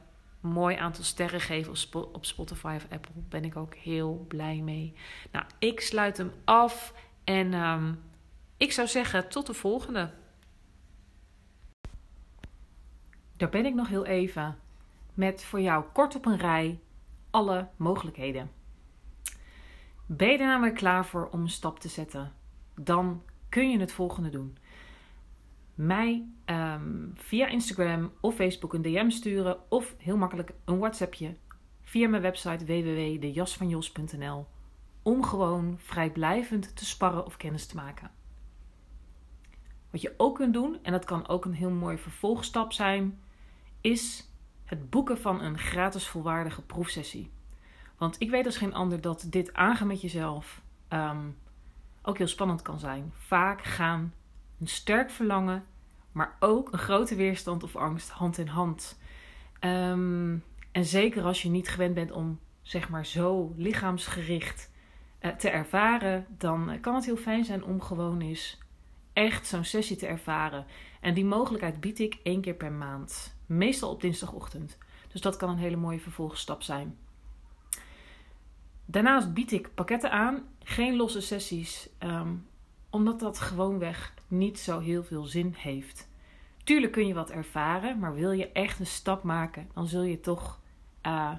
mooi 0.47 0.75
aantal 0.75 1.03
sterren 1.03 1.41
geven 1.41 1.71
op 2.13 2.25
Spotify 2.25 2.73
of 2.75 2.87
Apple. 2.89 3.13
Ben 3.29 3.45
ik 3.45 3.55
ook 3.55 3.75
heel 3.75 4.25
blij 4.27 4.57
mee. 4.57 4.93
Nou, 5.31 5.45
ik 5.59 5.79
sluit 5.79 6.17
hem 6.17 6.31
af 6.43 6.93
en 7.23 7.53
um, 7.53 8.03
ik 8.57 8.71
zou 8.71 8.87
zeggen 8.87 9.29
tot 9.29 9.47
de 9.47 9.53
volgende. 9.53 10.11
Daar 13.37 13.49
ben 13.49 13.65
ik 13.65 13.73
nog 13.73 13.87
heel 13.87 14.05
even 14.05 14.57
met 15.13 15.43
voor 15.43 15.61
jou 15.61 15.83
kort 15.93 16.15
op 16.15 16.25
een 16.25 16.37
rij 16.37 16.79
alle 17.29 17.67
mogelijkheden. 17.75 18.51
Ben 20.05 20.31
je 20.31 20.37
er 20.37 20.45
namelijk 20.45 20.75
klaar 20.75 21.05
voor 21.05 21.29
om 21.31 21.41
een 21.41 21.49
stap 21.49 21.79
te 21.79 21.89
zetten? 21.89 22.33
Dan 22.75 23.23
kun 23.49 23.71
je 23.71 23.79
het 23.79 23.91
volgende 23.91 24.29
doen 24.29 24.57
mij 25.75 26.27
um, 26.45 27.11
via 27.15 27.47
Instagram 27.47 28.11
of 28.21 28.35
Facebook 28.35 28.73
een 28.73 28.81
DM 28.81 29.09
sturen 29.09 29.57
of 29.69 29.95
heel 29.97 30.17
makkelijk 30.17 30.53
een 30.65 30.79
WhatsAppje 30.79 31.35
via 31.81 32.07
mijn 32.07 32.21
website 32.21 32.65
www.dejasvanjos.nl 32.65 34.47
om 35.01 35.23
gewoon 35.23 35.75
vrijblijvend 35.77 36.75
te 36.75 36.85
sparren 36.85 37.25
of 37.25 37.37
kennis 37.37 37.65
te 37.65 37.75
maken. 37.75 38.11
Wat 39.91 40.01
je 40.01 40.13
ook 40.17 40.35
kunt 40.35 40.53
doen, 40.53 40.79
en 40.81 40.91
dat 40.91 41.05
kan 41.05 41.27
ook 41.27 41.45
een 41.45 41.53
heel 41.53 41.69
mooi 41.69 41.97
vervolgstap 41.97 42.73
zijn, 42.73 43.19
is 43.81 44.29
het 44.63 44.89
boeken 44.89 45.17
van 45.17 45.41
een 45.41 45.57
gratis 45.57 46.07
volwaardige 46.07 46.61
proefsessie. 46.61 47.31
Want 47.97 48.15
ik 48.19 48.29
weet 48.29 48.45
als 48.45 48.57
geen 48.57 48.73
ander 48.73 49.01
dat 49.01 49.25
dit 49.29 49.53
aangaan 49.53 49.87
met 49.87 50.01
jezelf 50.01 50.61
um, 50.89 51.37
ook 52.01 52.17
heel 52.17 52.27
spannend 52.27 52.61
kan 52.61 52.79
zijn. 52.79 53.11
Vaak 53.15 53.63
gaan 53.63 54.13
een 54.59 54.67
sterk 54.67 55.09
verlangen, 55.09 55.65
maar 56.11 56.35
ook 56.39 56.73
een 56.73 56.79
grote 56.79 57.15
weerstand 57.15 57.63
of 57.63 57.75
angst 57.75 58.09
hand 58.09 58.37
in 58.37 58.47
hand. 58.47 58.99
Um, 59.59 60.43
en 60.71 60.85
zeker 60.85 61.23
als 61.23 61.41
je 61.41 61.49
niet 61.49 61.69
gewend 61.69 61.93
bent 61.93 62.11
om 62.11 62.39
zeg 62.61 62.89
maar 62.89 63.05
zo 63.05 63.53
lichaamsgericht 63.57 64.71
uh, 65.21 65.31
te 65.31 65.49
ervaren, 65.49 66.25
dan 66.37 66.77
kan 66.81 66.95
het 66.95 67.05
heel 67.05 67.17
fijn 67.17 67.45
zijn 67.45 67.63
om 67.63 67.81
gewoon 67.81 68.21
eens 68.21 68.57
echt 69.13 69.47
zo'n 69.47 69.63
sessie 69.63 69.97
te 69.97 70.07
ervaren. 70.07 70.65
En 71.01 71.13
die 71.13 71.25
mogelijkheid 71.25 71.79
bied 71.79 71.99
ik 71.99 72.19
één 72.23 72.41
keer 72.41 72.53
per 72.53 72.71
maand, 72.71 73.35
meestal 73.45 73.89
op 73.89 74.01
dinsdagochtend. 74.01 74.77
Dus 75.07 75.21
dat 75.21 75.37
kan 75.37 75.49
een 75.49 75.57
hele 75.57 75.75
mooie 75.75 75.99
vervolgstap 75.99 76.63
zijn. 76.63 76.97
Daarnaast 78.85 79.33
bied 79.33 79.51
ik 79.51 79.73
pakketten 79.73 80.11
aan, 80.11 80.43
geen 80.63 80.95
losse 80.95 81.21
sessies, 81.21 81.89
um, 81.99 82.47
omdat 82.95 83.19
dat 83.19 83.39
gewoonweg 83.39 84.13
niet 84.27 84.59
zo 84.59 84.79
heel 84.79 85.03
veel 85.03 85.23
zin 85.23 85.53
heeft. 85.57 86.07
Tuurlijk 86.63 86.91
kun 86.91 87.07
je 87.07 87.13
wat 87.13 87.29
ervaren, 87.29 87.99
maar 87.99 88.13
wil 88.13 88.31
je 88.31 88.51
echt 88.51 88.79
een 88.79 88.85
stap 88.85 89.23
maken, 89.23 89.69
dan 89.73 89.87
zul 89.87 90.01
je 90.01 90.19
toch 90.19 90.59
uh, 91.05 91.31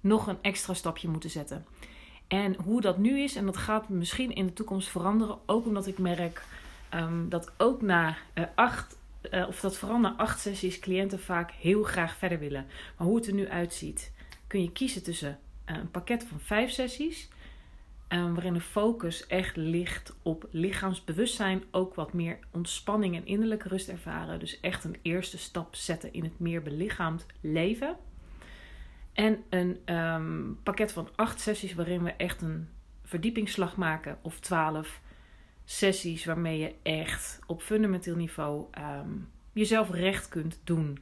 nog 0.00 0.26
een 0.26 0.38
extra 0.42 0.74
stapje 0.74 1.08
moeten 1.08 1.30
zetten. 1.30 1.66
En 2.28 2.54
hoe 2.64 2.80
dat 2.80 2.98
nu 2.98 3.20
is, 3.20 3.36
en 3.36 3.46
dat 3.46 3.56
gaat 3.56 3.88
misschien 3.88 4.34
in 4.34 4.46
de 4.46 4.52
toekomst 4.52 4.88
veranderen, 4.88 5.38
ook 5.46 5.66
omdat 5.66 5.86
ik 5.86 5.98
merk 5.98 6.44
um, 6.94 7.28
dat 7.28 7.52
ook 7.56 7.82
na 7.82 8.16
uh, 8.34 8.44
acht, 8.54 8.96
uh, 9.30 9.48
of 9.48 9.60
dat 9.60 9.76
vooral 9.76 9.98
na 9.98 10.14
acht 10.16 10.40
sessies 10.40 10.78
cliënten 10.78 11.20
vaak 11.20 11.50
heel 11.50 11.82
graag 11.82 12.16
verder 12.16 12.38
willen. 12.38 12.66
Maar 12.96 13.06
hoe 13.06 13.16
het 13.16 13.26
er 13.26 13.34
nu 13.34 13.48
uitziet, 13.48 14.12
kun 14.46 14.62
je 14.62 14.72
kiezen 14.72 15.02
tussen 15.02 15.38
een 15.64 15.90
pakket 15.90 16.24
van 16.24 16.40
vijf 16.40 16.70
sessies 16.70 17.28
waarin 18.08 18.52
de 18.52 18.60
focus 18.60 19.26
echt 19.26 19.56
ligt 19.56 20.16
op 20.22 20.48
lichaamsbewustzijn, 20.50 21.62
ook 21.70 21.94
wat 21.94 22.12
meer 22.12 22.38
ontspanning 22.50 23.16
en 23.16 23.26
innerlijke 23.26 23.68
rust 23.68 23.88
ervaren. 23.88 24.38
Dus 24.38 24.60
echt 24.60 24.84
een 24.84 24.96
eerste 25.02 25.38
stap 25.38 25.74
zetten 25.74 26.12
in 26.12 26.24
het 26.24 26.38
meer 26.38 26.62
belichaamd 26.62 27.26
leven. 27.40 27.96
En 29.12 29.44
een 29.48 29.94
um, 29.94 30.58
pakket 30.62 30.92
van 30.92 31.08
acht 31.14 31.40
sessies 31.40 31.74
waarin 31.74 32.02
we 32.02 32.10
echt 32.10 32.42
een 32.42 32.68
verdiepingsslag 33.04 33.76
maken, 33.76 34.18
of 34.22 34.40
twaalf 34.40 35.00
sessies 35.64 36.24
waarmee 36.24 36.58
je 36.58 36.74
echt 36.82 37.40
op 37.46 37.62
fundamenteel 37.62 38.16
niveau 38.16 38.66
um, 38.78 39.28
jezelf 39.52 39.90
recht 39.90 40.28
kunt 40.28 40.60
doen. 40.64 40.98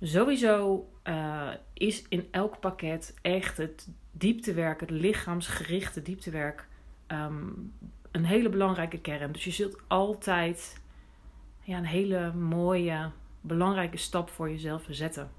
Sowieso 0.00 0.88
uh, 1.04 1.50
is 1.72 2.04
in 2.08 2.28
elk 2.30 2.60
pakket 2.60 3.14
echt 3.22 3.56
het 3.56 3.88
dieptewerk, 4.18 4.80
het 4.80 4.90
lichaamsgerichte 4.90 6.02
dieptewerk, 6.02 6.68
um, 7.06 7.72
een 8.10 8.24
hele 8.24 8.48
belangrijke 8.48 9.00
kern. 9.00 9.32
Dus 9.32 9.44
je 9.44 9.50
zult 9.50 9.78
altijd 9.86 10.80
ja, 11.62 11.78
een 11.78 11.84
hele 11.84 12.32
mooie, 12.32 13.10
belangrijke 13.40 13.96
stap 13.96 14.30
voor 14.30 14.50
jezelf 14.50 14.86
zetten. 14.88 15.30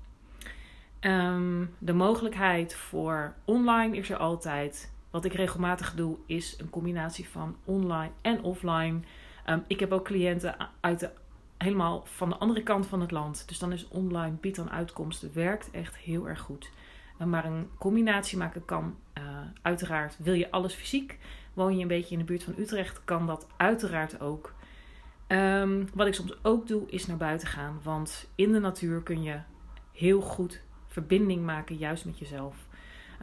Um, 1.02 1.76
de 1.78 1.94
mogelijkheid 1.94 2.76
voor 2.76 3.34
online 3.46 3.98
is 3.98 4.10
er 4.10 4.18
altijd. 4.18 4.92
Wat 5.10 5.26
ik 5.26 5.34
regelmatig 5.34 5.94
doe, 5.94 6.18
is 6.26 6.56
een 6.60 6.70
combinatie 6.70 7.30
van 7.30 7.56
online 7.66 8.12
en 8.22 8.44
offline. 8.44 9.00
Um, 9.46 9.64
ik 9.68 9.80
heb 9.80 9.92
ook 9.92 10.06
cliënten 10.06 10.56
uit 10.80 11.00
de 11.00 11.12
helemaal 11.58 12.04
van 12.06 12.30
de 12.30 12.38
andere 12.38 12.64
kant 12.64 12.88
van 12.88 13.02
het 13.02 13.12
land. 13.12 13.48
Dus 13.48 13.60
dan 13.60 13.72
is 13.72 13.88
online 13.88 14.36
biedt 14.36 14.56
dan 14.56 14.72
uitkomsten. 14.72 15.32
Werkt 15.34 15.72
echt 15.72 15.98
heel 15.98 16.28
erg 16.28 16.40
goed. 16.40 16.72
Maar 17.26 17.46
een 17.46 17.70
combinatie 17.78 18.38
maken 18.38 18.66
kan 18.66 18.98
uh, 19.18 19.24
uiteraard. 19.62 20.18
Wil 20.20 20.34
je 20.34 20.52
alles 20.52 20.74
fysiek? 20.74 21.18
Woon 21.54 21.76
je 21.76 21.82
een 21.82 21.88
beetje 21.88 22.12
in 22.12 22.18
de 22.18 22.26
buurt 22.26 22.44
van 22.44 22.54
Utrecht? 22.58 23.04
Kan 23.04 23.28
dat 23.28 23.48
uiteraard 23.58 24.22
ook. 24.22 24.54
Um, 25.28 25.88
wat 25.94 26.08
ik 26.08 26.14
soms 26.14 26.44
ook 26.44 26.68
doe, 26.68 26.90
is 26.90 27.06
naar 27.06 27.18
buiten 27.18 27.48
gaan. 27.48 27.80
Want 27.84 28.30
in 28.36 28.52
de 28.52 28.60
natuur 28.60 29.02
kun 29.02 29.24
je 29.24 29.40
heel 29.94 30.22
goed 30.22 30.62
verbinding 30.88 31.46
maken, 31.46 31.76
juist 31.76 32.06
met 32.06 32.20
jezelf. 32.20 32.68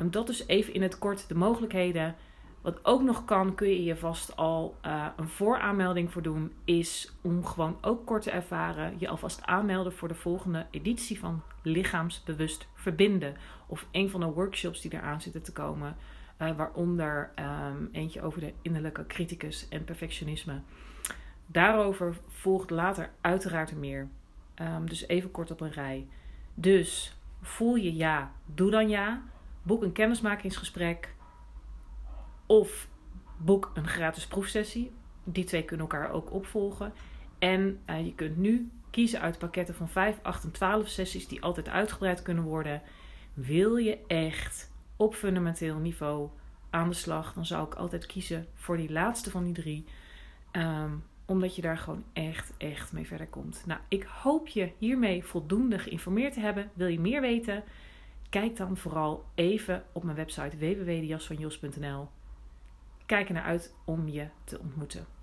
Um, 0.00 0.10
dat 0.10 0.28
is 0.28 0.46
even 0.46 0.74
in 0.74 0.82
het 0.82 0.98
kort 0.98 1.28
de 1.28 1.34
mogelijkheden. 1.34 2.14
Wat 2.66 2.84
ook 2.84 3.02
nog 3.02 3.24
kan, 3.24 3.54
kun 3.54 3.68
je 3.68 3.84
je 3.84 3.96
vast 3.96 4.36
al 4.36 4.76
uh, 4.86 5.06
een 5.16 5.28
vooraanmelding 5.28 6.12
voor 6.12 6.22
doen, 6.22 6.52
is 6.64 7.12
om 7.20 7.44
gewoon 7.44 7.78
ook 7.80 8.06
kort 8.06 8.22
te 8.22 8.30
ervaren, 8.30 8.94
je 8.98 9.08
alvast 9.08 9.42
aanmelden 9.42 9.92
voor 9.92 10.08
de 10.08 10.14
volgende 10.14 10.66
editie 10.70 11.18
van 11.18 11.42
Lichaamsbewust 11.62 12.68
Verbinden. 12.74 13.36
Of 13.66 13.86
een 13.90 14.10
van 14.10 14.20
de 14.20 14.26
workshops 14.26 14.80
die 14.80 14.94
eraan 14.94 15.20
zitten 15.20 15.42
te 15.42 15.52
komen, 15.52 15.96
uh, 16.42 16.56
waaronder 16.56 17.30
um, 17.38 17.88
eentje 17.92 18.22
over 18.22 18.40
de 18.40 18.52
innerlijke 18.62 19.06
criticus 19.06 19.68
en 19.68 19.84
perfectionisme. 19.84 20.60
Daarover 21.46 22.16
volgt 22.28 22.70
later 22.70 23.10
uiteraard 23.20 23.76
meer. 23.76 24.08
Um, 24.62 24.88
dus 24.88 25.08
even 25.08 25.30
kort 25.30 25.50
op 25.50 25.60
een 25.60 25.72
rij. 25.72 26.06
Dus 26.54 27.16
voel 27.42 27.74
je 27.74 27.94
ja, 27.94 28.32
doe 28.44 28.70
dan 28.70 28.88
ja. 28.88 29.22
Boek 29.62 29.82
een 29.82 29.92
kennismakingsgesprek 29.92 31.14
of 32.46 32.88
boek 33.36 33.70
een 33.74 33.88
gratis 33.88 34.26
proefsessie. 34.26 34.92
Die 35.24 35.44
twee 35.44 35.64
kunnen 35.64 35.86
elkaar 35.86 36.10
ook 36.10 36.32
opvolgen. 36.32 36.92
En 37.38 37.80
uh, 37.86 38.04
je 38.04 38.14
kunt 38.14 38.36
nu 38.36 38.70
kiezen 38.90 39.20
uit 39.20 39.38
pakketten 39.38 39.74
van 39.74 39.88
5, 39.88 40.18
8 40.22 40.44
en 40.44 40.50
12 40.50 40.88
sessies 40.88 41.28
die 41.28 41.42
altijd 41.42 41.68
uitgebreid 41.68 42.22
kunnen 42.22 42.44
worden. 42.44 42.82
Wil 43.34 43.76
je 43.76 43.98
echt 44.06 44.72
op 44.96 45.14
fundamenteel 45.14 45.78
niveau 45.78 46.28
aan 46.70 46.88
de 46.88 46.94
slag, 46.94 47.32
dan 47.32 47.46
zou 47.46 47.66
ik 47.66 47.74
altijd 47.74 48.06
kiezen 48.06 48.46
voor 48.54 48.76
die 48.76 48.92
laatste 48.92 49.30
van 49.30 49.44
die 49.44 49.54
drie. 49.54 49.84
Um, 50.52 51.04
omdat 51.26 51.56
je 51.56 51.62
daar 51.62 51.78
gewoon 51.78 52.04
echt, 52.12 52.52
echt 52.56 52.92
mee 52.92 53.06
verder 53.06 53.26
komt. 53.26 53.62
Nou, 53.66 53.80
ik 53.88 54.02
hoop 54.02 54.48
je 54.48 54.72
hiermee 54.78 55.24
voldoende 55.24 55.78
geïnformeerd 55.78 56.32
te 56.32 56.40
hebben. 56.40 56.70
Wil 56.74 56.86
je 56.86 57.00
meer 57.00 57.20
weten? 57.20 57.64
Kijk 58.28 58.56
dan 58.56 58.76
vooral 58.76 59.24
even 59.34 59.84
op 59.92 60.02
mijn 60.02 60.16
website 60.16 60.56
www.jasvanjos.nl 60.56 62.08
kijk 63.06 63.28
er 63.28 63.34
naar 63.34 63.42
uit 63.42 63.74
om 63.84 64.08
je 64.08 64.28
te 64.44 64.58
ontmoeten. 64.58 65.15